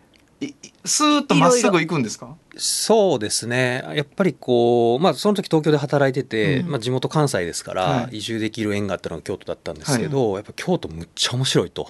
[0.85, 2.35] スーッとまっすぐ行くんですか？
[2.59, 3.83] そうですね。
[3.93, 6.71] やっぱりこう、まあ、その時東京で働いてて、うん。
[6.71, 8.17] まあ、地元関西ですから、はい。
[8.17, 11.89] 移住できる縁があったのが京都だったんですけど、やっぱ京都むっちゃ面白いと、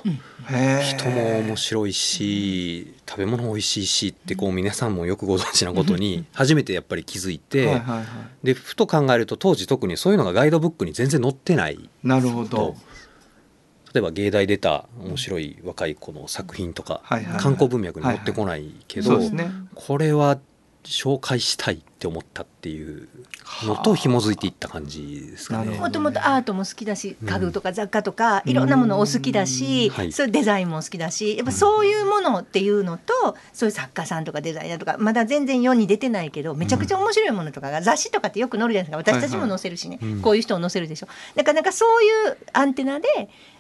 [0.50, 8.06] へー人も面白いし食べ物も美味しいしってこう皆さんもよくご存知なことに初めてやっぱり気づいて、はいはいはい。
[8.44, 12.50] でふと考えると当時特にそういうのがガイドブックに全然載ってないなるほど。
[12.50, 12.76] と
[13.98, 17.42] 例えば芸大出た面白い若い子の作品とか、はいはいはい。
[17.42, 19.50] 観光文脈に載ってこないけど、そうですね。
[19.74, 20.38] これは
[20.84, 23.10] 紹介したいって思ったっていう
[23.66, 25.78] のと紐づいていった感じですかね。
[25.78, 30.12] もともとアートも好きだしうん家具とか雑貨とかいろんなものお好きだし、はい。
[30.12, 40.12] そういうデザインも好きだしやっぱそういうものっていうのとそういう作家さんとかデザイナーとかまだ全然世に出てないけどめちゃくちゃ面白いものとかが雑誌とかってよく載るじゃないですか私たちも載せるしね、はい。
[40.12, 41.08] はいこういう人を載せるでしょ。
[41.36, 43.08] なかなかそういうアンテナで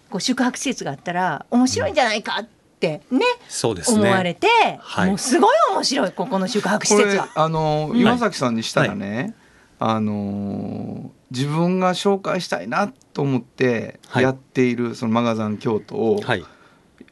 [0.10, 2.48] こう宿泊施設があったら面白いんじゃないかっ
[2.80, 4.02] てねそうですね。
[4.02, 4.48] 思われて、
[4.80, 5.10] はい。
[5.10, 7.30] もうすごい面白いここの宿泊施これ設は。
[7.36, 8.00] あのうん。
[8.00, 9.36] 岩崎さんにしたらね、
[9.80, 14.24] あの自分が紹介したいなと思ってはい。
[14.24, 16.46] やっているそのマガザン京都を、はい。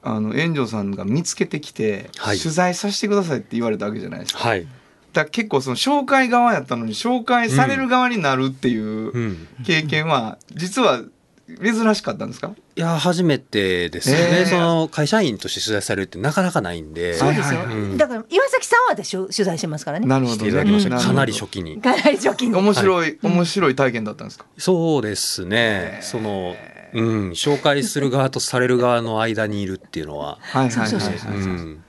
[0.03, 2.37] あの炎上さんが見つけてきて、はい。
[2.37, 4.39] 取材させてくださいって言われたわけじゃないですか。
[4.47, 4.67] はい、
[5.13, 11.01] だ結構その紹介側やったのに紹介される側になるっていううん、経験は実は
[11.47, 14.31] 珍しかったんですか、いや初めてですよへー。
[14.39, 17.13] ねその会社員として取材されるってなかなかないんで。
[17.13, 20.07] そうですよ、はいはいはいだから岩崎さんは私取材してますからね。
[20.07, 20.37] なるほど。
[20.37, 20.95] していただきました。
[20.95, 21.01] ね。
[21.01, 21.79] かなり初期に。
[21.79, 24.45] かなり除菌ど面白い、面白い体験だったんですか？
[24.57, 25.99] そうですね。
[26.01, 26.55] その
[26.93, 31.19] うん紹介する側とされる側の間にいるっていうのは、はいはいはいそうそうはい。
[31.19, 31.31] そう。
[31.31, 31.83] うん、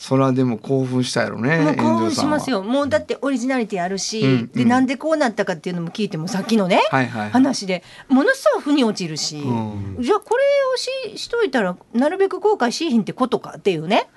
[0.00, 1.58] それはでも興奮したやろね。
[1.58, 7.30] もう興奮しますよもうだってオリジナリティあるし、うんうんでなんでこうなったかっていうのも聞いてもさっきのね、はいはいはい。
[7.32, 10.42] 話でものすごい腑に落ちるし、うんじゃあこれ
[11.12, 14.08] をししといたらなるべく後悔しいひんってことかっていうね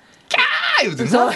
[0.78, 1.34] あー言うてそうな。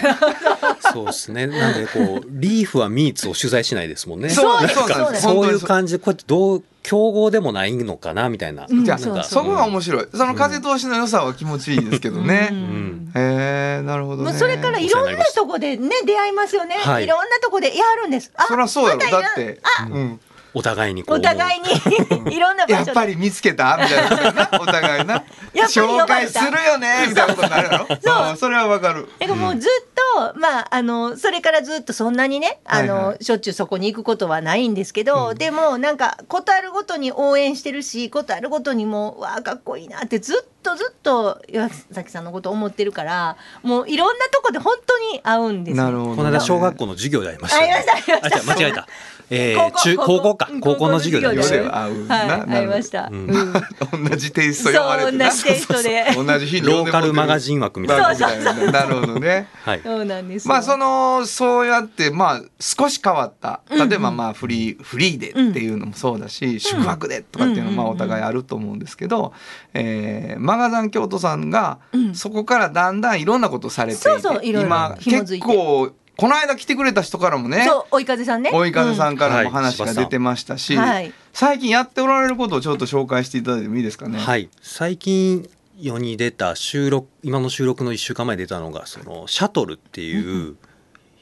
[0.91, 5.21] そう ですねなんでこうリーフはミーツを取材しないですもんねそうですそうなんです。
[5.23, 5.65] そういうじ。
[5.65, 8.83] 感じでこうやってどう競合でもないのかなみたいな、うん。
[8.83, 10.07] じゃあそこが面白い。
[10.11, 12.49] その風通しの良さは気持ちいいですけどね。
[12.51, 13.11] うん。
[13.15, 14.31] へえなるほどね。
[14.31, 17.03] もうそれからいろんなとこでね出会いますよね、はい。
[17.03, 18.31] い、ろんなとこでやるんです。
[18.33, 19.01] あそりゃそうやろ。
[19.01, 20.19] だって、うん、
[20.53, 24.49] お互いにこうお互いにいろんな場所でやっぱり見つけたみたいな。
[24.59, 25.23] お互いな。
[25.67, 27.87] 紹介するよねみたいなことになるやろ。
[27.87, 28.37] そう。
[28.37, 29.07] それはわかる。
[29.19, 29.87] だからもうずっ
[30.33, 45.83] と、まあ、あのそれからずっとそんなにねあの、はいはしょっちゅうそこに行くことはないんですけど、でもなんかことあるごとに応援してるしことあるごとにもうわあかっこいいなってずっとずっと岩崎さんのこと思ってるからもういろんなとこで本当に会うんですよ。
[45.83, 46.15] なるほどね。
[46.17, 48.87] この間小学校の授業でありましたよねありましたありました間違えた、
[49.29, 49.79] えー、高校。
[49.81, 50.49] 中高校か。
[50.51, 51.63] うん高校の授業でありましたよ。
[51.63, 52.41] 世ではい、なる。
[52.41, 53.09] ほど会いました。
[53.11, 53.29] うん。
[53.29, 53.43] う
[54.03, 54.09] ん。
[54.09, 55.31] 同じテイスト読まれてな。
[55.31, 56.05] そう同じテイストで。
[56.15, 58.13] 同じ日に ローカルマガジン枠みたいな。
[58.13, 59.47] なるほどねなるほどね。
[59.63, 59.81] はい。
[59.83, 60.49] そうなんですよ。
[60.49, 63.61] まあそのそうやってまあ少し変わった。
[63.69, 63.89] うんうん。
[63.89, 69.33] 例えばまあフリーフリーでっていうのもそうだし、宿泊でとかっていうのもまあお互いあると思うんですけど、
[69.73, 72.15] えーマガザン京都さんがうん。
[72.15, 74.67] そこからだんだんいろんなことされていて、そうそういろいろ。
[74.67, 78.51] 今結構この間来てくれた人からもねそう追い風さんね。
[78.53, 79.49] 追い風さんからもうん。
[79.51, 81.13] 話が出てましたし、はい。
[81.31, 84.19] 最近やっておられることをちょっと紹介していただいてもいいですかね？
[84.19, 84.49] はい。
[84.61, 90.57] 最近世に出た収録今の収録の1週間前に出たのがそのシャトルっていう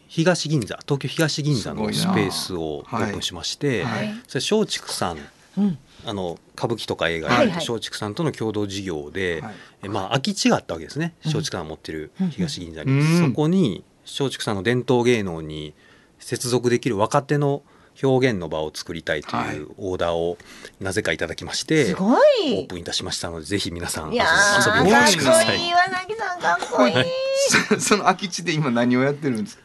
[0.07, 4.13] 東銀座東京東銀座のスペースをオープンしまして、はい。
[4.27, 5.17] それ松竹さん
[5.57, 5.77] うん。
[6.05, 7.47] あの歌舞伎とか映画はいはい。
[7.49, 9.55] やる松竹さんとの共同事業で、はい。
[9.83, 11.13] えまあ空き地があったわけですね。
[11.25, 13.27] 松竹さんが持ってる東銀座に、うん。
[13.29, 15.73] そこに松竹さんの伝統芸能に
[16.19, 17.61] 接続できる若手の
[18.01, 20.37] 表現の場を作りたいとはいいうオーダーを
[20.79, 22.67] なぜかいただきまして、すごオーい。
[22.67, 27.81] プンいたしましたのでぜひ皆さん遊びにおかっ越しくださいこいい岩崎さんかっこいい。
[27.81, 29.63] その空き地で今何をやってるんですか？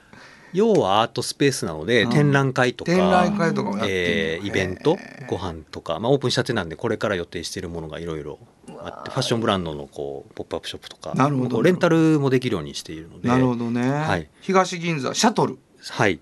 [0.52, 2.10] 要はアートスペースなのでうん。
[2.10, 8.38] 展覧会とか展覧会とかえーイベントご飯とか、まあ、オープンしたてなんでこれから予定しているものがいろいろ
[8.78, 13.28] あってファッションブランドのこうポップアップショップとかなるほどレンタルもできるようにしているので。
[13.28, 13.88] なるほどね。
[13.88, 14.28] はい。
[14.40, 15.58] 東銀座シャトル。
[15.90, 16.20] はい。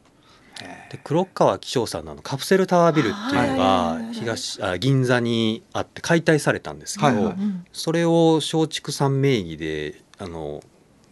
[0.91, 7.33] で黒川紀章さんのカプセルタワービルっていうのがはい東あ銀座にあって解体されたんですけど、はいはい。
[7.35, 7.65] うん。
[7.73, 10.63] それを松竹さん名義であの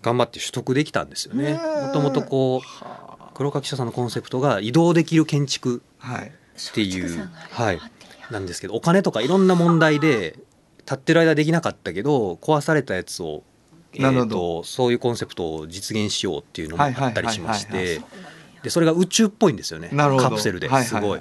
[0.03, 1.55] 頑張って取得できたんですよね。
[1.55, 2.67] もともとこう
[3.39, 6.27] 黒川紀章さんのコンセプトが移動できる建築はい。
[6.27, 7.81] っていう松竹さんがはい。
[8.33, 10.37] なんですけどお金とかいろんな問題で
[10.81, 13.45] 立ってる間できなかったけど壊されたやつを、
[13.95, 14.27] えなるほど。
[14.27, 17.87] ーとそういうコンセプトを実現しようっていうのもあったりしましはいはい。
[17.87, 18.05] はいて
[18.65, 19.91] でそれが宇宙っぽいんですよね。
[19.93, 20.25] なるほど。
[20.25, 21.21] カプセルではいはいすごい。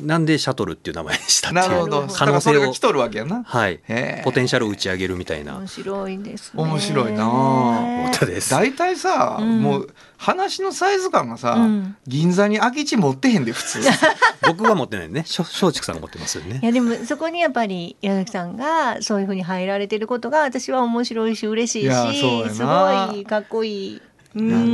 [0.00, 1.68] なんでシャトルっていう名前にしたっていう。
[1.68, 2.08] なるほど。
[2.12, 3.44] 可能性を来とるわけやな。
[3.44, 3.78] はい。
[4.24, 5.58] ポテンシャルを打ち上げるみたいな。
[5.58, 6.62] 面白いですね。
[6.62, 8.10] 面白いなあ。
[8.10, 8.50] 歌です。
[8.50, 9.62] 大体さ、うん。
[9.62, 13.80] もう話のサイズ感がさ、うん銀座に空き地持ってへんで普通。
[14.46, 16.66] 僕が持ってないねしょ松竹さんが持ってますよねい。
[16.66, 24.02] やでもそこにやっぱり矢崎さんがそういうふうに入られてることが私は面白いし嬉しいしすなごいかっこいい。
[24.34, 24.66] なる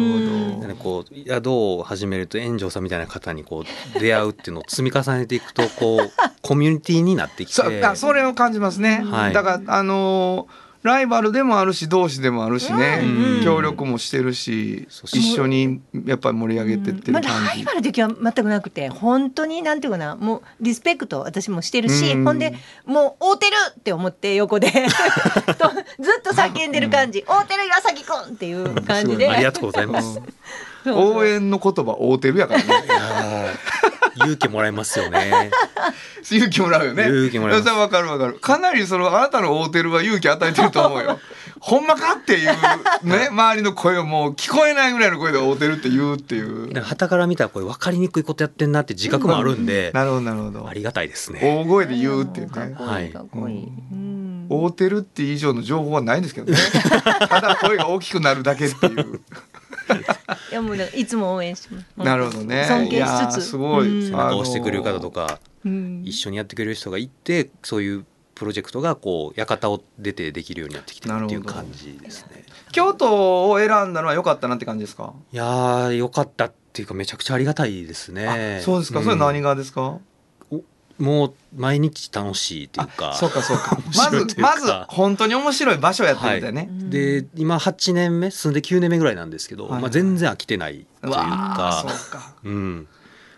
[0.62, 3.64] ほどこう宿を始めると炎上さんみたいな方にこ
[3.96, 6.10] う出会うっていうのを積み重ねていくとこう
[6.42, 9.02] コミュニティになってきそてあそれを感じますね。
[9.04, 13.06] はいだからあのーライバルでもあるし同士でもあるしね、う
[13.40, 17.72] ん協力もしてるし一緒にやっぱり盛り上げてってまあ、る感じライバ。
[17.72, 22.52] ル的は全くなくて本当になんていうかなもうリスペクト私もしてるし、うんほんで
[22.84, 24.86] もう「会うてる!」って思って横で とず
[26.18, 30.20] っと叫んでる感じ「会うてる岩崎くん!」っていう感じでありがとうございます。
[30.86, 32.66] 応援の言葉合うてるやからね。
[34.24, 35.50] 勇気もらえますよね。
[36.30, 37.04] 勇気もらうよね。
[37.04, 38.34] 勇気もらえわかるわかる。
[38.34, 41.18] かなりそのあなたの合うてるは勇気与えてると思うよ。
[41.60, 42.46] ほんまかっていう
[43.02, 46.72] ね 周りの声をもう聞こえないぐらいの声で合うてるって言うっていう。
[46.72, 50.74] なんか旗から見たらこれ分かりにくいことやってんなって自覚もあるんで、なるほどなるほどあ。
[50.74, 51.40] りがたいですね。
[51.42, 52.52] 大声で言うっていうね。
[52.52, 56.58] かっこいいかっこいい、うん会うてるっていう以上の情報はないんですけどね
[57.28, 59.20] ただ声が大きくなるだけっていう
[60.50, 61.86] いやもうだからいつも応援します。
[61.96, 62.64] なるほどね。
[62.66, 63.42] 尊敬しつつ。
[63.42, 64.06] すごい、うん。
[64.06, 66.02] 背中を押してくれる方とかうん。
[66.04, 72.44] 一緒にやってくれる人がいてそういうプロジェクトがこう館を出てできるようになってきてるっていう感じですね。
[72.70, 78.60] 京都を選んだのは良かったなって感じですか、いやーよかったっていうかめちゃくちゃありがたいですね。
[78.60, 79.98] あそうですか、んそれ何がですか？
[80.98, 83.14] もう毎日楽しいっていうか。
[83.14, 83.76] そうかそうか。
[84.10, 92.34] 面まずまず本当に面白い場所やってみたいね、で今8年目住んで9年目ぐらいなんですけど、はいはいまあ、全然飽きてないというかそうか。
[92.44, 92.88] うん、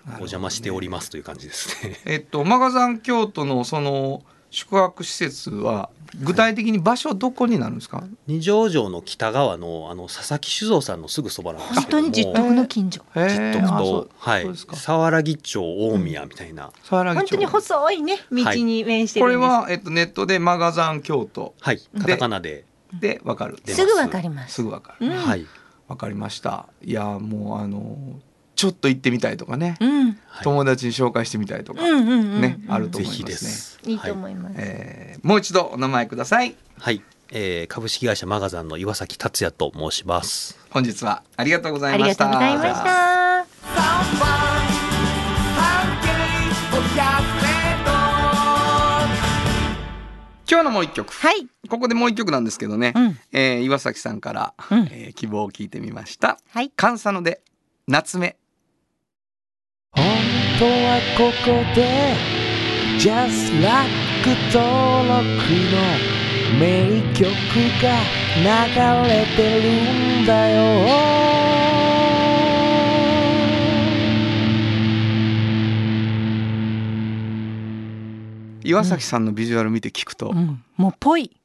[0.06, 2.00] お邪魔しておりますという感じですね。
[2.06, 5.90] えっとマガザン京都のその宿泊施設は
[6.20, 12.02] 具体的に場所どこになるんですか、二条城の北側のあの佐々木酒造さんのすぐそばなんです本けども。
[12.02, 13.02] 当に実得の近所。
[13.14, 14.42] へ実徳と、はい。
[14.42, 17.20] そうですか、佐原木町大宮みたいな、佐原木町。
[17.20, 21.54] 本当に細いね道に面してこれるんです、は、えっと、ネットでマガザン京都。
[21.60, 23.58] はい、カタカナで、でわかる。
[23.64, 24.54] すぐわかります。
[24.54, 25.12] すぐわかる、うん。
[25.16, 25.46] はい、
[25.86, 26.66] わかりました。
[26.82, 27.96] いやもうあの
[28.60, 30.06] ちょっと行ってみたいとかね、うん。
[30.26, 30.44] はい。
[30.44, 33.24] 友達に紹介してみたいとか、うんうんうんねあるとぜ思いますね。
[33.24, 33.80] ひです。
[33.86, 36.54] いいとはい思います、えーもう一度お名前ください。
[36.78, 40.58] はい、えー株式会社マガザンの岩崎達也と申します。
[40.68, 42.26] 本日はありがとうござありがといました。
[42.26, 43.00] うございました
[50.50, 51.46] 今日のもう一曲、はい。
[51.70, 53.18] ここでもう一曲なんですけどね、うん。
[53.32, 54.80] えー岩崎さんから、うん。
[54.90, 56.38] えー希望を聞いてみました。
[56.50, 56.68] はい。
[56.76, 57.40] カンサノで
[57.88, 58.36] 夏目
[59.92, 60.04] 本
[60.58, 62.14] 当はここで
[62.98, 64.10] Just Like
[64.52, 65.20] 登録
[65.70, 66.20] の
[66.58, 67.24] 名曲
[67.82, 67.86] が
[68.36, 70.60] 流れてるんだよ。
[78.62, 81.36] 岩崎さんのビジュアル見て聞くと、うん、もうぽい。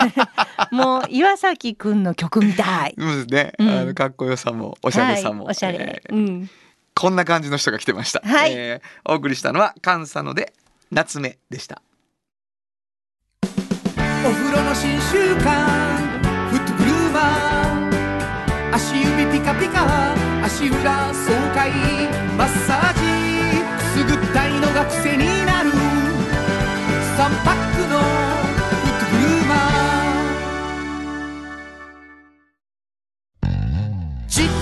[0.72, 2.94] もう岩崎くんの曲みたい。
[2.98, 3.68] そうですね、うん。
[3.68, 6.14] あのかっこよさもおしゃれさも、はい、おしゃれ、えー。
[6.14, 6.50] うん
[6.98, 8.52] こんな感じの人が来てました、はい。
[8.54, 10.54] えーお送りしたのはカンサノで
[10.90, 11.82] 夏目でした。
[13.44, 15.46] お風呂の新習慣
[16.48, 21.70] フットグルーマー足指ピカピカ足裏爽快
[22.36, 23.00] マッサージ
[23.76, 25.70] くすぐったいのが癖になる。
[25.70, 28.35] 3パックの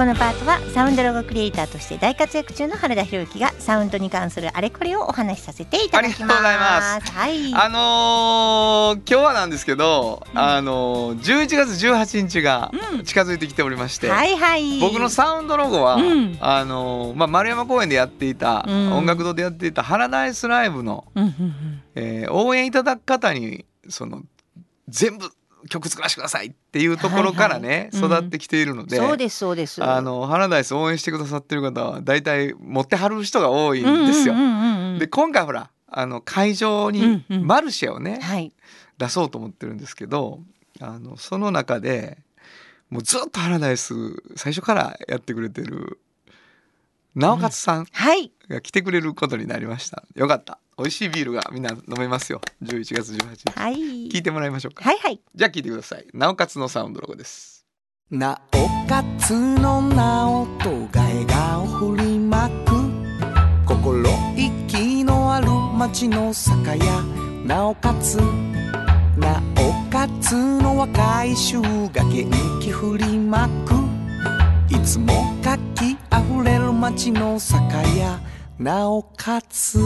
[0.00, 6.22] このパートはサウンドロゴクリエイターとして大活躍中の原田博之がサウンドに関するあれこれをお話しさせていただきます。
[6.22, 7.54] ありがとうございますはい。
[7.54, 13.04] あのー今日はなんですけど、あのー11月18日がうん。
[13.04, 14.80] 近づいてきておりまして、はいはい。
[14.80, 16.38] 僕のサウンドロゴは、うん。
[16.40, 18.92] あのーまあ、丸山公園でやっていた、うん。
[18.94, 21.82] 音楽堂でやっていた「ハラダイスライブの」うんうんうん。
[21.94, 24.22] えー応援いただく方にその
[24.88, 25.30] 全部
[25.68, 27.88] 曲作らせてくださいっていうところからね、はいはい。
[27.90, 28.18] うん。
[28.18, 28.96] 育ってきているので。
[28.96, 29.82] そうですそうです。
[29.84, 34.34] あのハラダイス応援してくださってる方は大体持ってはる人が多いんですよ。
[34.34, 37.46] うんうんうんうんで今回ほらあの会場うんにうん。
[37.46, 38.52] マルシェをね、はい。
[38.98, 40.40] 出そうと思ってるんですけど
[40.80, 42.18] あのその中で
[42.90, 43.94] もうずっとハラダイス
[44.36, 45.98] 最初からやってくれてる
[47.14, 47.86] なおかつさん。
[47.90, 48.30] はい。
[48.48, 50.04] が来てくれることになりました。
[50.14, 52.40] よかった美味しいビールがみんな飲めますよ。
[52.62, 53.74] 11月18日、はい。
[54.08, 55.20] 聞いてもらいましょうか、はいはい。
[55.34, 56.06] じゃあ聞いてください。
[56.14, 57.66] なおかつのサウンドロゴです。
[58.10, 63.66] なおかつのなおとが笑顔振りまく。
[63.66, 67.02] 心意気のある街の酒屋。
[67.44, 68.16] なおかつ。
[68.16, 72.30] なおかつの若い衆が元
[72.62, 73.74] 気振りまく。
[74.74, 75.12] いつも
[75.44, 78.18] 活気あふれる街の酒屋。
[78.58, 79.78] なおかつ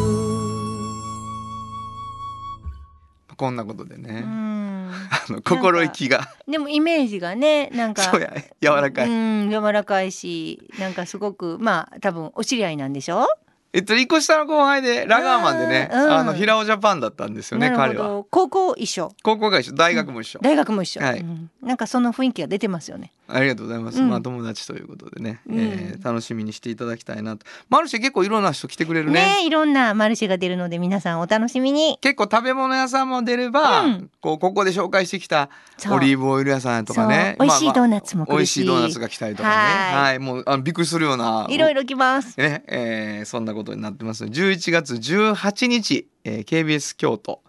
[3.36, 4.90] こんなことでうね、ん。
[5.28, 6.28] あの心意気が。
[6.48, 9.10] でもイメージがねなんか そうや柔らかい、う
[9.46, 13.26] ん柔らかいしなんかすごくまあ多分お知り合いなんでしょ？
[13.74, 16.12] えっと一個下の後輩でラガーマンでね、うん。
[16.12, 18.06] あの平尾ジャパンだったんですよね彼は。
[18.06, 19.12] ど高校一緒。
[19.24, 19.74] 高校が一緒。
[19.74, 21.18] 大学も一緒、大学も一緒、はい。
[21.18, 21.50] うん。
[21.60, 23.10] なんかその雰囲気が出てますよね。
[23.26, 24.10] ありがとうございます、うん。
[24.10, 25.58] まあ友達ということでね、うん。
[25.58, 27.46] えー楽しみにしていただきたいなと。
[27.68, 29.38] マルシェ結構いろんな人来てくれるね。
[29.38, 31.98] ねいろんなマルシェが出るので皆さんお楽しみに。
[32.00, 34.10] 結構食べ物屋さんも出れば、うん。
[34.20, 35.48] こうここで紹介してきた
[35.90, 37.36] オリーブオイル屋さんとかね。
[37.40, 38.36] 美味しいドーナツも来るし。
[38.36, 39.54] 美味しいドーナツが来たりとかね。
[39.54, 40.04] はい。
[40.04, 40.18] はい。
[40.20, 41.46] もうあのびっくりするような。
[41.48, 42.38] いろいろ来ます。
[42.38, 42.62] ね。
[42.68, 44.24] えーそんなことになってます。
[44.24, 47.42] 11月18日、えー KBS 京都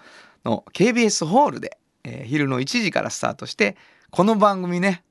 [0.45, 3.75] の KBS ホールで、えー昼の1時からスタートして
[4.11, 5.03] この番組ね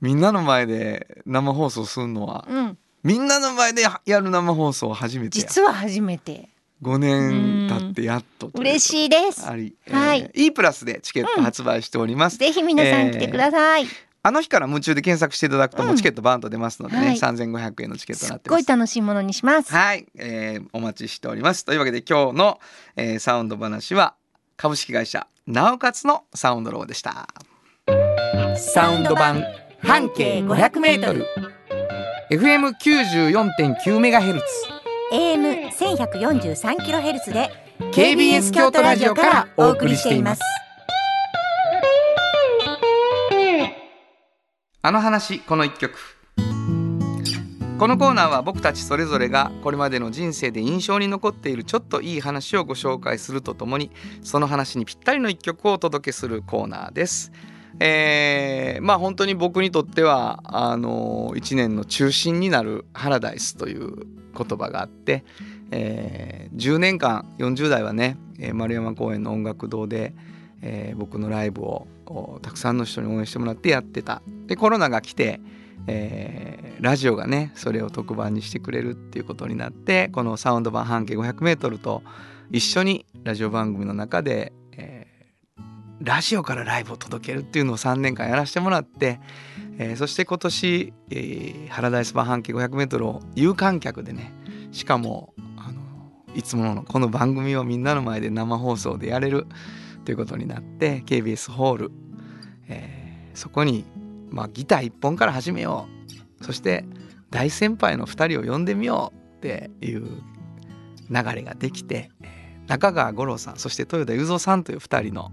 [0.00, 2.78] みんなの前で生放送するのはうん。
[3.02, 5.44] みんなの前でやる生放送初めてや。
[5.46, 6.48] 実は初めて。
[6.82, 9.46] 5年経ってやっとということ嬉しいです。
[9.46, 10.20] あり、はい。
[10.20, 13.86] えー E プラスでチケット発売しております、ぜひ皆さん来てください、
[14.22, 17.16] あの日から夢中で検索していただくともうチケットバンと出ますのでね、はい。
[17.16, 18.62] 3500円のチケットになってます。
[18.64, 19.72] ごい楽しいものにします。
[19.72, 21.64] はい、えーお待ちしております。
[21.64, 22.60] というわけで今日の、
[22.96, 24.14] えーサウンド話は
[24.56, 27.28] 株式会社なおかつのサウンドロゴでした。
[28.56, 29.42] サウンド版
[29.82, 31.26] 半径500メートル。
[32.30, 34.44] FM94.9 メガヘルツ。
[35.12, 37.50] AM 千百四十三キロヘルツで
[37.92, 40.40] KBS 京都ラジオからお送りしています
[44.82, 45.98] あの話この一曲
[47.78, 53.90] このコーナーは僕たちそれぞれがこれまでの人生で印象に残っているちょっといい話をご紹介するとともに
[54.22, 57.30] その話にぴったりの一曲をお届けするコーナーです。
[57.78, 64.06] えーまあ本当に僕にとってはあの一年の中心になる「ハラダイス」という
[64.36, 65.24] 言葉があって、
[65.70, 68.16] えー10年間40代はね、
[68.54, 70.14] 丸山公園の音楽堂で、
[70.62, 71.86] えー僕のライブを
[72.42, 74.22] たくさんの人に応援してもらってやってた。
[74.46, 75.40] でコロナが来て
[75.86, 82.02] えーラジオがねそれを特番にしてくれるっていうことになってこのサウンド版半径 500m と
[82.50, 85.10] 一緒にラジオ番組の中で、えー
[86.02, 89.20] ラジオからライブを届けるっていうのを3年間やらせてもらって、
[89.76, 94.32] えーそして今年、えー、ハラダイス版半径 500m を有観客でね
[94.72, 95.34] しかも
[96.34, 99.46] いつものこの番組をみんなの前で生放送でやれる
[100.10, 101.92] ということになって KBS ホール、
[102.68, 103.84] えーそこに
[104.28, 105.86] まあ、ギター一本から始めよ
[106.40, 106.84] うそして
[107.30, 110.02] 大先輩の2人を呼んでみようっていう
[111.10, 112.10] 流れができて
[112.66, 115.30] 中川五郎さんそして豊田雄三さんという2人の、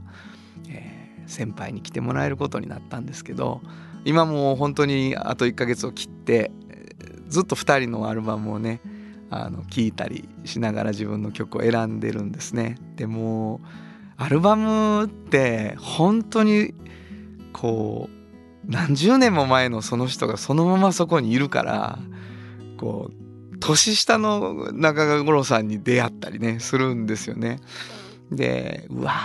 [0.70, 3.62] えー先輩に来てもらえることになったんですけど
[4.06, 6.52] 今もう本当にあと1ヶ月を切って
[7.28, 8.80] ずっと2人のアルバムをね
[9.30, 12.78] あの聴いたりしながら自分の曲を選んでるんですね。
[12.96, 13.60] でも
[14.18, 16.74] アルバムって本当に
[17.54, 22.00] こう何十年も前のその人がそのままそこにいるから
[22.78, 27.60] こう年下の中川五郎さんに出会ったりねするんですよね。
[28.32, 29.18] でうわー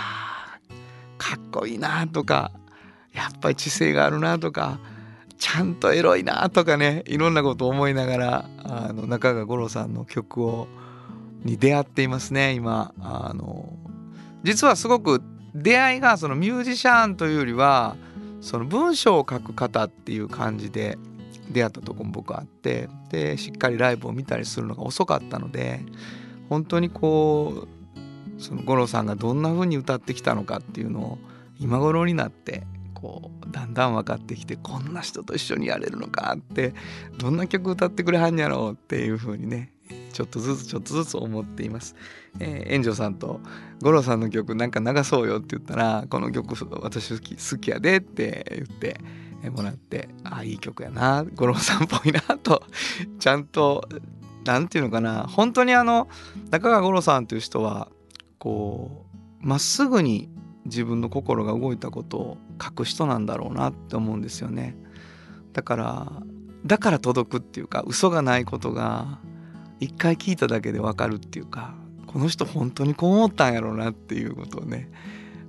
[1.17, 2.51] かっこいいなとか
[3.13, 4.79] やっぱり知性があるなとか
[5.37, 10.67] ちゃんとエロいなとかねいろんなことを思いながらあの中川五郎さんの曲を
[11.43, 13.77] に出会っていますね今あの
[14.43, 15.21] 実はすごく
[15.55, 17.95] 出会いがそのミュージシャンというよりは
[18.41, 20.97] その文章を書く方っていう感じで
[21.51, 25.81] 出会ったとこも僕あってでしっかりライブを見たりするのが遅かったので
[26.49, 27.67] 本当にこ
[28.37, 31.17] うその五郎さんがどんな風に歌ってきたのかっていうのを
[31.59, 32.63] 今頃になって
[32.93, 36.73] こうだんだん分かってきてこんな人と一緒にやれるのかって
[37.17, 39.72] どんな曲歌ってくれはんやろうっていう風にね
[40.13, 41.95] ちょっとずつちょっとずつ思っています。
[42.39, 43.41] えー、炎上さんと
[43.81, 48.99] 五郎さんの曲なんか流そうよって言ったらこの曲私好き好きやでって言って
[49.49, 52.63] もらってああいい曲やな五郎さんっぽいなと
[53.19, 53.87] ちゃんと
[54.45, 56.07] なんていうのかな本当にあの
[56.51, 57.89] 中川五郎さんという人は
[58.37, 59.05] こ
[59.43, 60.29] うまっすぐに
[60.65, 64.77] 自分の心が動いたことを書く人なんだろうなって思うんですよね。
[65.51, 66.11] だから
[66.65, 69.19] だから届くっていうか嘘がないことが
[69.83, 71.73] 一回聞いただけでわかるっていうか
[72.07, 74.89] この人本当にこう思ったんやろうなっていうことをね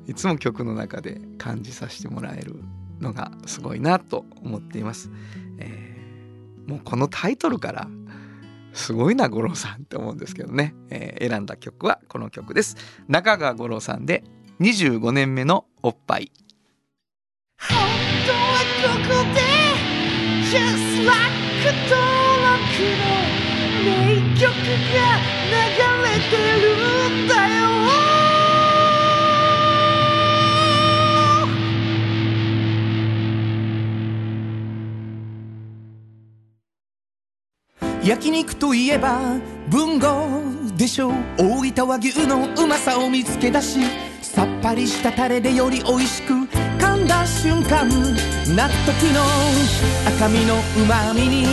[0.07, 2.57] いつも曲の中で感じさせてもらえる
[3.01, 5.11] のがすごいなと思っています。
[5.59, 5.95] えー
[6.67, 7.89] もうこのタイトルから
[8.73, 12.77] すごいな五郎さんって思うんですけどね、えー選んだ曲はこの曲です。
[13.07, 14.25] 中川五郎さんで
[14.61, 16.33] 25年目のおっぱい。
[17.59, 17.77] 本
[18.27, 18.39] 当は
[18.83, 19.41] ここで
[20.57, 21.45] Just like
[21.89, 22.01] 登
[22.41, 23.44] 録の
[23.85, 23.91] 名
[24.35, 24.99] 曲が
[25.51, 25.61] 流
[26.03, 27.65] れてるんだよ。
[38.03, 39.19] 焼肉といえば
[39.71, 40.29] 文豪
[40.77, 41.09] でしょ。
[41.09, 43.81] う大分和牛のうまさを見つけ出し
[44.21, 49.23] さっぱりしたタレでより美味しく噛んだ瞬間納得の
[50.17, 51.47] 赤身のうまみに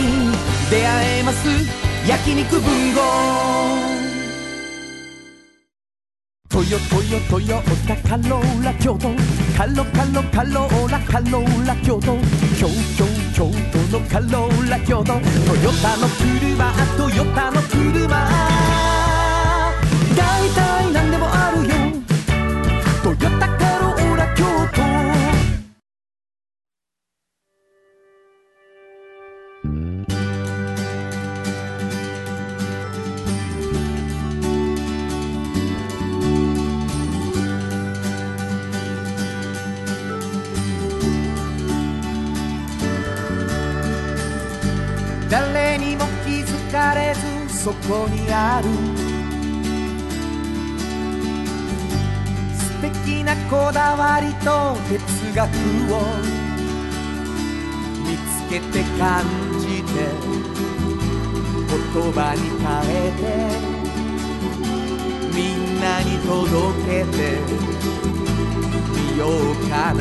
[0.70, 1.81] 出会えます。
[2.06, 3.00] 焼肉文豪。
[6.48, 9.08] トヨトヨトヨタカローラ京都
[9.56, 12.18] カロカロカローラカローラ京都
[12.58, 18.08] 京京京都のカローラ京都トヨタの車トヨタの車
[20.14, 20.71] 大体
[47.92, 48.68] こにある。
[52.56, 54.98] 素敵なこだわりと哲
[55.36, 55.44] 学
[55.92, 56.00] を
[58.02, 59.24] 見つけて感
[59.60, 59.92] じて
[61.68, 61.76] 言
[62.12, 63.22] 葉に変えて
[65.36, 66.32] みんなに届
[66.86, 67.18] けて
[69.12, 70.00] みようかな。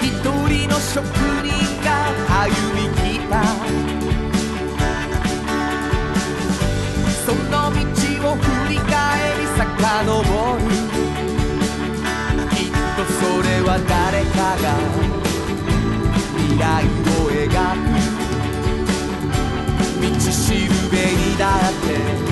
[0.00, 0.08] 一
[0.48, 1.04] 人の職
[1.44, 1.52] 人
[1.84, 1.88] が
[2.44, 2.82] 歩み
[14.56, 14.76] が
[16.36, 17.92] 未来を描く
[20.00, 21.72] 道しるべにだっ
[22.26, 22.31] て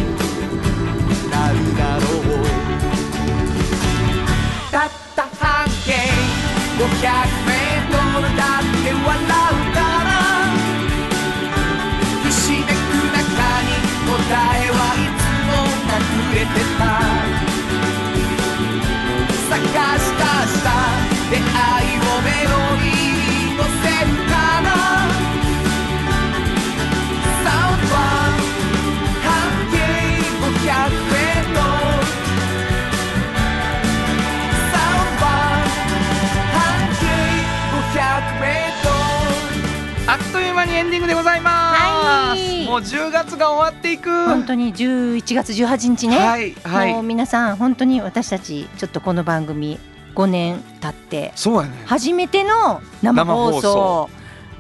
[40.80, 42.64] エンディングでございます、はい。
[42.64, 44.08] もう10月が終わっていく。
[44.24, 46.94] 本当に11月18日ね、はいはい。
[46.94, 49.78] もう皆さん本当に私たちちょっとこの番組
[50.14, 51.82] 5年経ってそうやね。
[51.84, 54.10] 初めての生放送。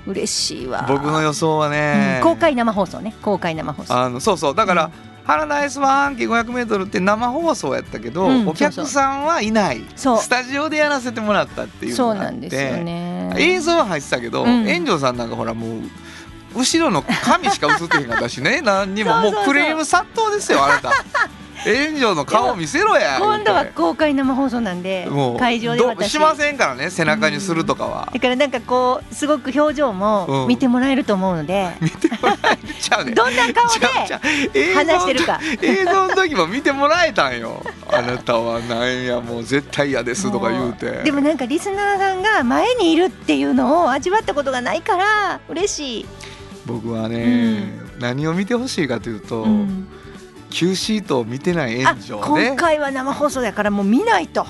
[0.06, 0.84] 嬉しいわ。
[0.86, 3.14] 僕の予想はね、うん公開生放送ね。
[3.22, 3.94] 公開生放送。
[3.94, 4.54] あのそうそう。
[4.54, 4.90] だから、うん。
[5.24, 9.82] ハラダイスワン半径 500m って生放送やったけど、うんお客さんはいない。
[9.96, 10.18] そう。
[10.18, 13.34] スタジオでやらせてもらったっていうそうなんですよね。
[13.38, 14.66] 映像は入ってたけど、うん。
[14.66, 15.80] 炎上さんなんかほらもう
[16.54, 18.60] 後ろの紙しか映ってへんかったしね。
[18.64, 19.18] 何にも。
[19.20, 20.90] もうクレーム殺到ですよあなた。
[21.64, 23.18] 炎上の顔見せろや。
[23.20, 29.98] 今度は公開生放送なんでてもう会場でど私しませんからね背中にするとかは、だからなんかこうすごく表情うん。
[29.98, 33.12] も見てもらえると思うので、見てもらえちゃうね。
[33.12, 33.68] どんな顔
[34.52, 35.40] で話してるか。
[35.62, 37.62] 映像の時も見てもらえたんよ。
[37.92, 41.02] あなたはなんやもう絶対嫌ですとか言うて。
[41.02, 46.06] でもなんかリスナーさんが前にいるっていうのを味わったことがないから嬉しい、
[46.72, 49.88] 僕はね、何を見てほしいかというと、うん。
[50.50, 54.46] Q シートを見てないあ炎上今ね回は生放送だからもう見ないと。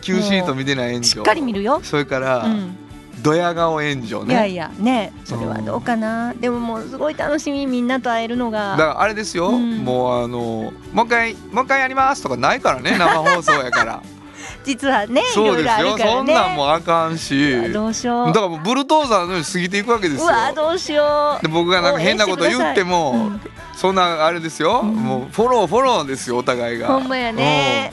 [0.00, 2.76] Q シート見てない炎しっ上かり見るよ、それから、うん。
[3.22, 4.34] ドヤ顔炎上ね。
[4.34, 6.34] いやいやねそれはどうかな。
[6.34, 8.72] でももうすごい楽しみみんなと会えるのが。
[8.72, 9.78] だからあれですよ、うん。
[9.84, 14.02] もうあのもう一回もう一回やりますとかないからね生放送やから
[14.64, 16.12] 実はねいろいろあそうですよるからね。
[16.16, 17.72] そんなんもうあかんし。
[17.72, 18.26] どうしよう。
[18.26, 21.42] だからもうブルトーザーのように過ぎていくわけですうよわどうしよう。
[21.42, 23.32] で僕がなんか変なこと言っても、
[23.76, 26.88] そんなあれですよ、うんもうフォローフォローですよお互いが。
[26.88, 27.92] ほんまやね。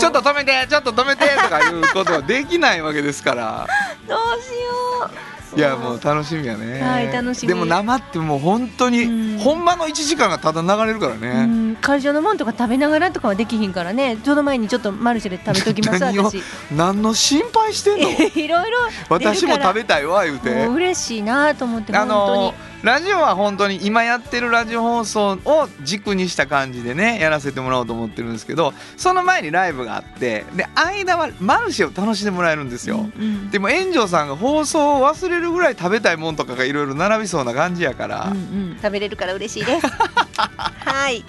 [0.00, 3.66] ちょっと止めてちょっと止めてとかいうことはできないわけですから。
[4.08, 6.80] どうしよういやもう楽しみやね。
[6.80, 7.48] はい楽しみ。
[7.48, 9.38] でも生ってもう本当に、うん。
[9.38, 11.76] ほんまの1時間がただ流れるからね、うん。
[11.76, 14.18] 会場のもんとか食べながらとかはできひんからね。
[14.24, 16.42] その前にちょっとマルシェで食べときます私。
[16.74, 18.08] 何の心配してんの？
[18.34, 18.78] いろいろ。
[19.08, 20.54] 私も食べたたいわ言うて。
[20.66, 22.42] もう嬉しいなと思ってあ本当に。
[22.42, 33.50] のラジオは本当に今やってるラジオ放送を軸にした感じでねやらせてもらおうと思ってるんですけどその前にライブがあってで間はマルシェを楽しんでもらえるんですよ、うんうん。
[33.50, 38.28] でも炎上さんが放送を忘れるぐらい食べたいもんとかがいろいろ並びそうな感じやから。
[38.30, 38.36] うんう
[38.74, 38.76] ん。
[38.80, 39.86] 食べれるから嬉しいです。
[40.46, 41.24] はい。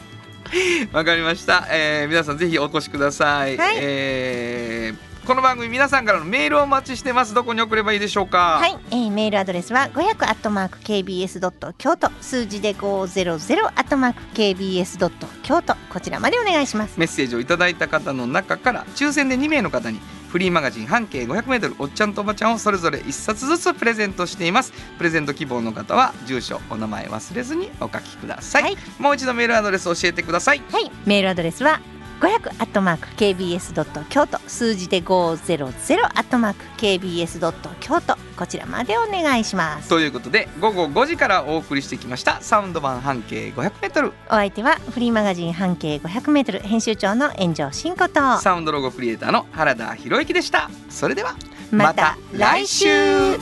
[0.92, 3.76] わかりました、えー皆さんぜひお越しください、はい。
[3.80, 7.36] えーこの番組皆さんからのメールをお待ちしてます。
[7.36, 8.58] どこに送ればいいでしょうか？
[8.60, 12.10] はい、えー、メールアドレスは500アットマーク KBS ドット京都。
[12.20, 15.76] 数字で500アットマーク KBS ドット京都。
[15.94, 17.00] こちらまでお願いします。
[17.00, 20.00] メッセージをいただいた方の中から抽選で2名の方に
[20.32, 24.74] フリーマガジン半径 500m おっちゃんとおばちゃんをそれぞれ1冊ずつプレゼントしています。
[24.98, 28.78] プレゼント希望の方は住所お名前忘れずにお書きください、はい。
[28.98, 30.62] もう一度メールアドレス教えてください。
[30.72, 31.82] はい、メールアドレスは
[32.20, 35.64] 500アットマーク KBS ドット京都数字で500
[36.06, 39.90] アットマーク KBS ドット京都こちらまでお願いします。
[39.90, 42.42] ということで午後5時からお送りしてきました。
[42.42, 46.60] サウンド版半径 500m お相手はフリーマガジン半径500メートル。
[46.60, 48.38] 編集長の炎上真子と。
[48.40, 50.70] サウンドロゴクリエイターの原田博之でした。
[50.90, 51.36] それでは
[51.72, 53.38] また来週。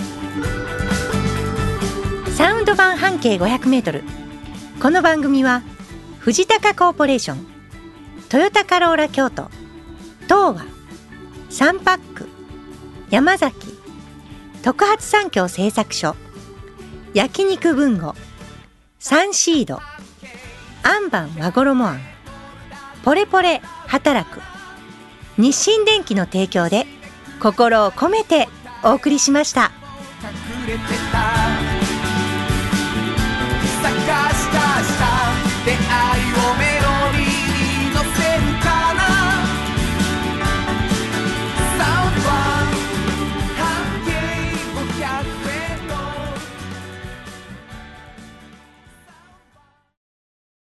[2.35, 4.03] サウンド版半径500メートル。
[4.79, 5.63] この番組は
[6.19, 7.56] 藤高コーポレーション
[8.29, 9.49] トヨタカローラ京都。
[10.23, 10.65] 東和。
[11.49, 12.27] サンパック。
[13.09, 13.73] 山崎。
[14.63, 16.13] 特発産業製作所。
[17.13, 18.15] 焼肉文吾
[18.99, 19.79] サンシード。
[20.83, 22.01] アンバン和衣あん
[23.05, 24.41] ポレポレ働く。
[25.37, 26.85] 日清電機の提供で
[27.41, 28.49] 心を込めて
[28.83, 29.71] お送りしました
[30.21, 30.79] 隠れて
[31.11, 31.86] た。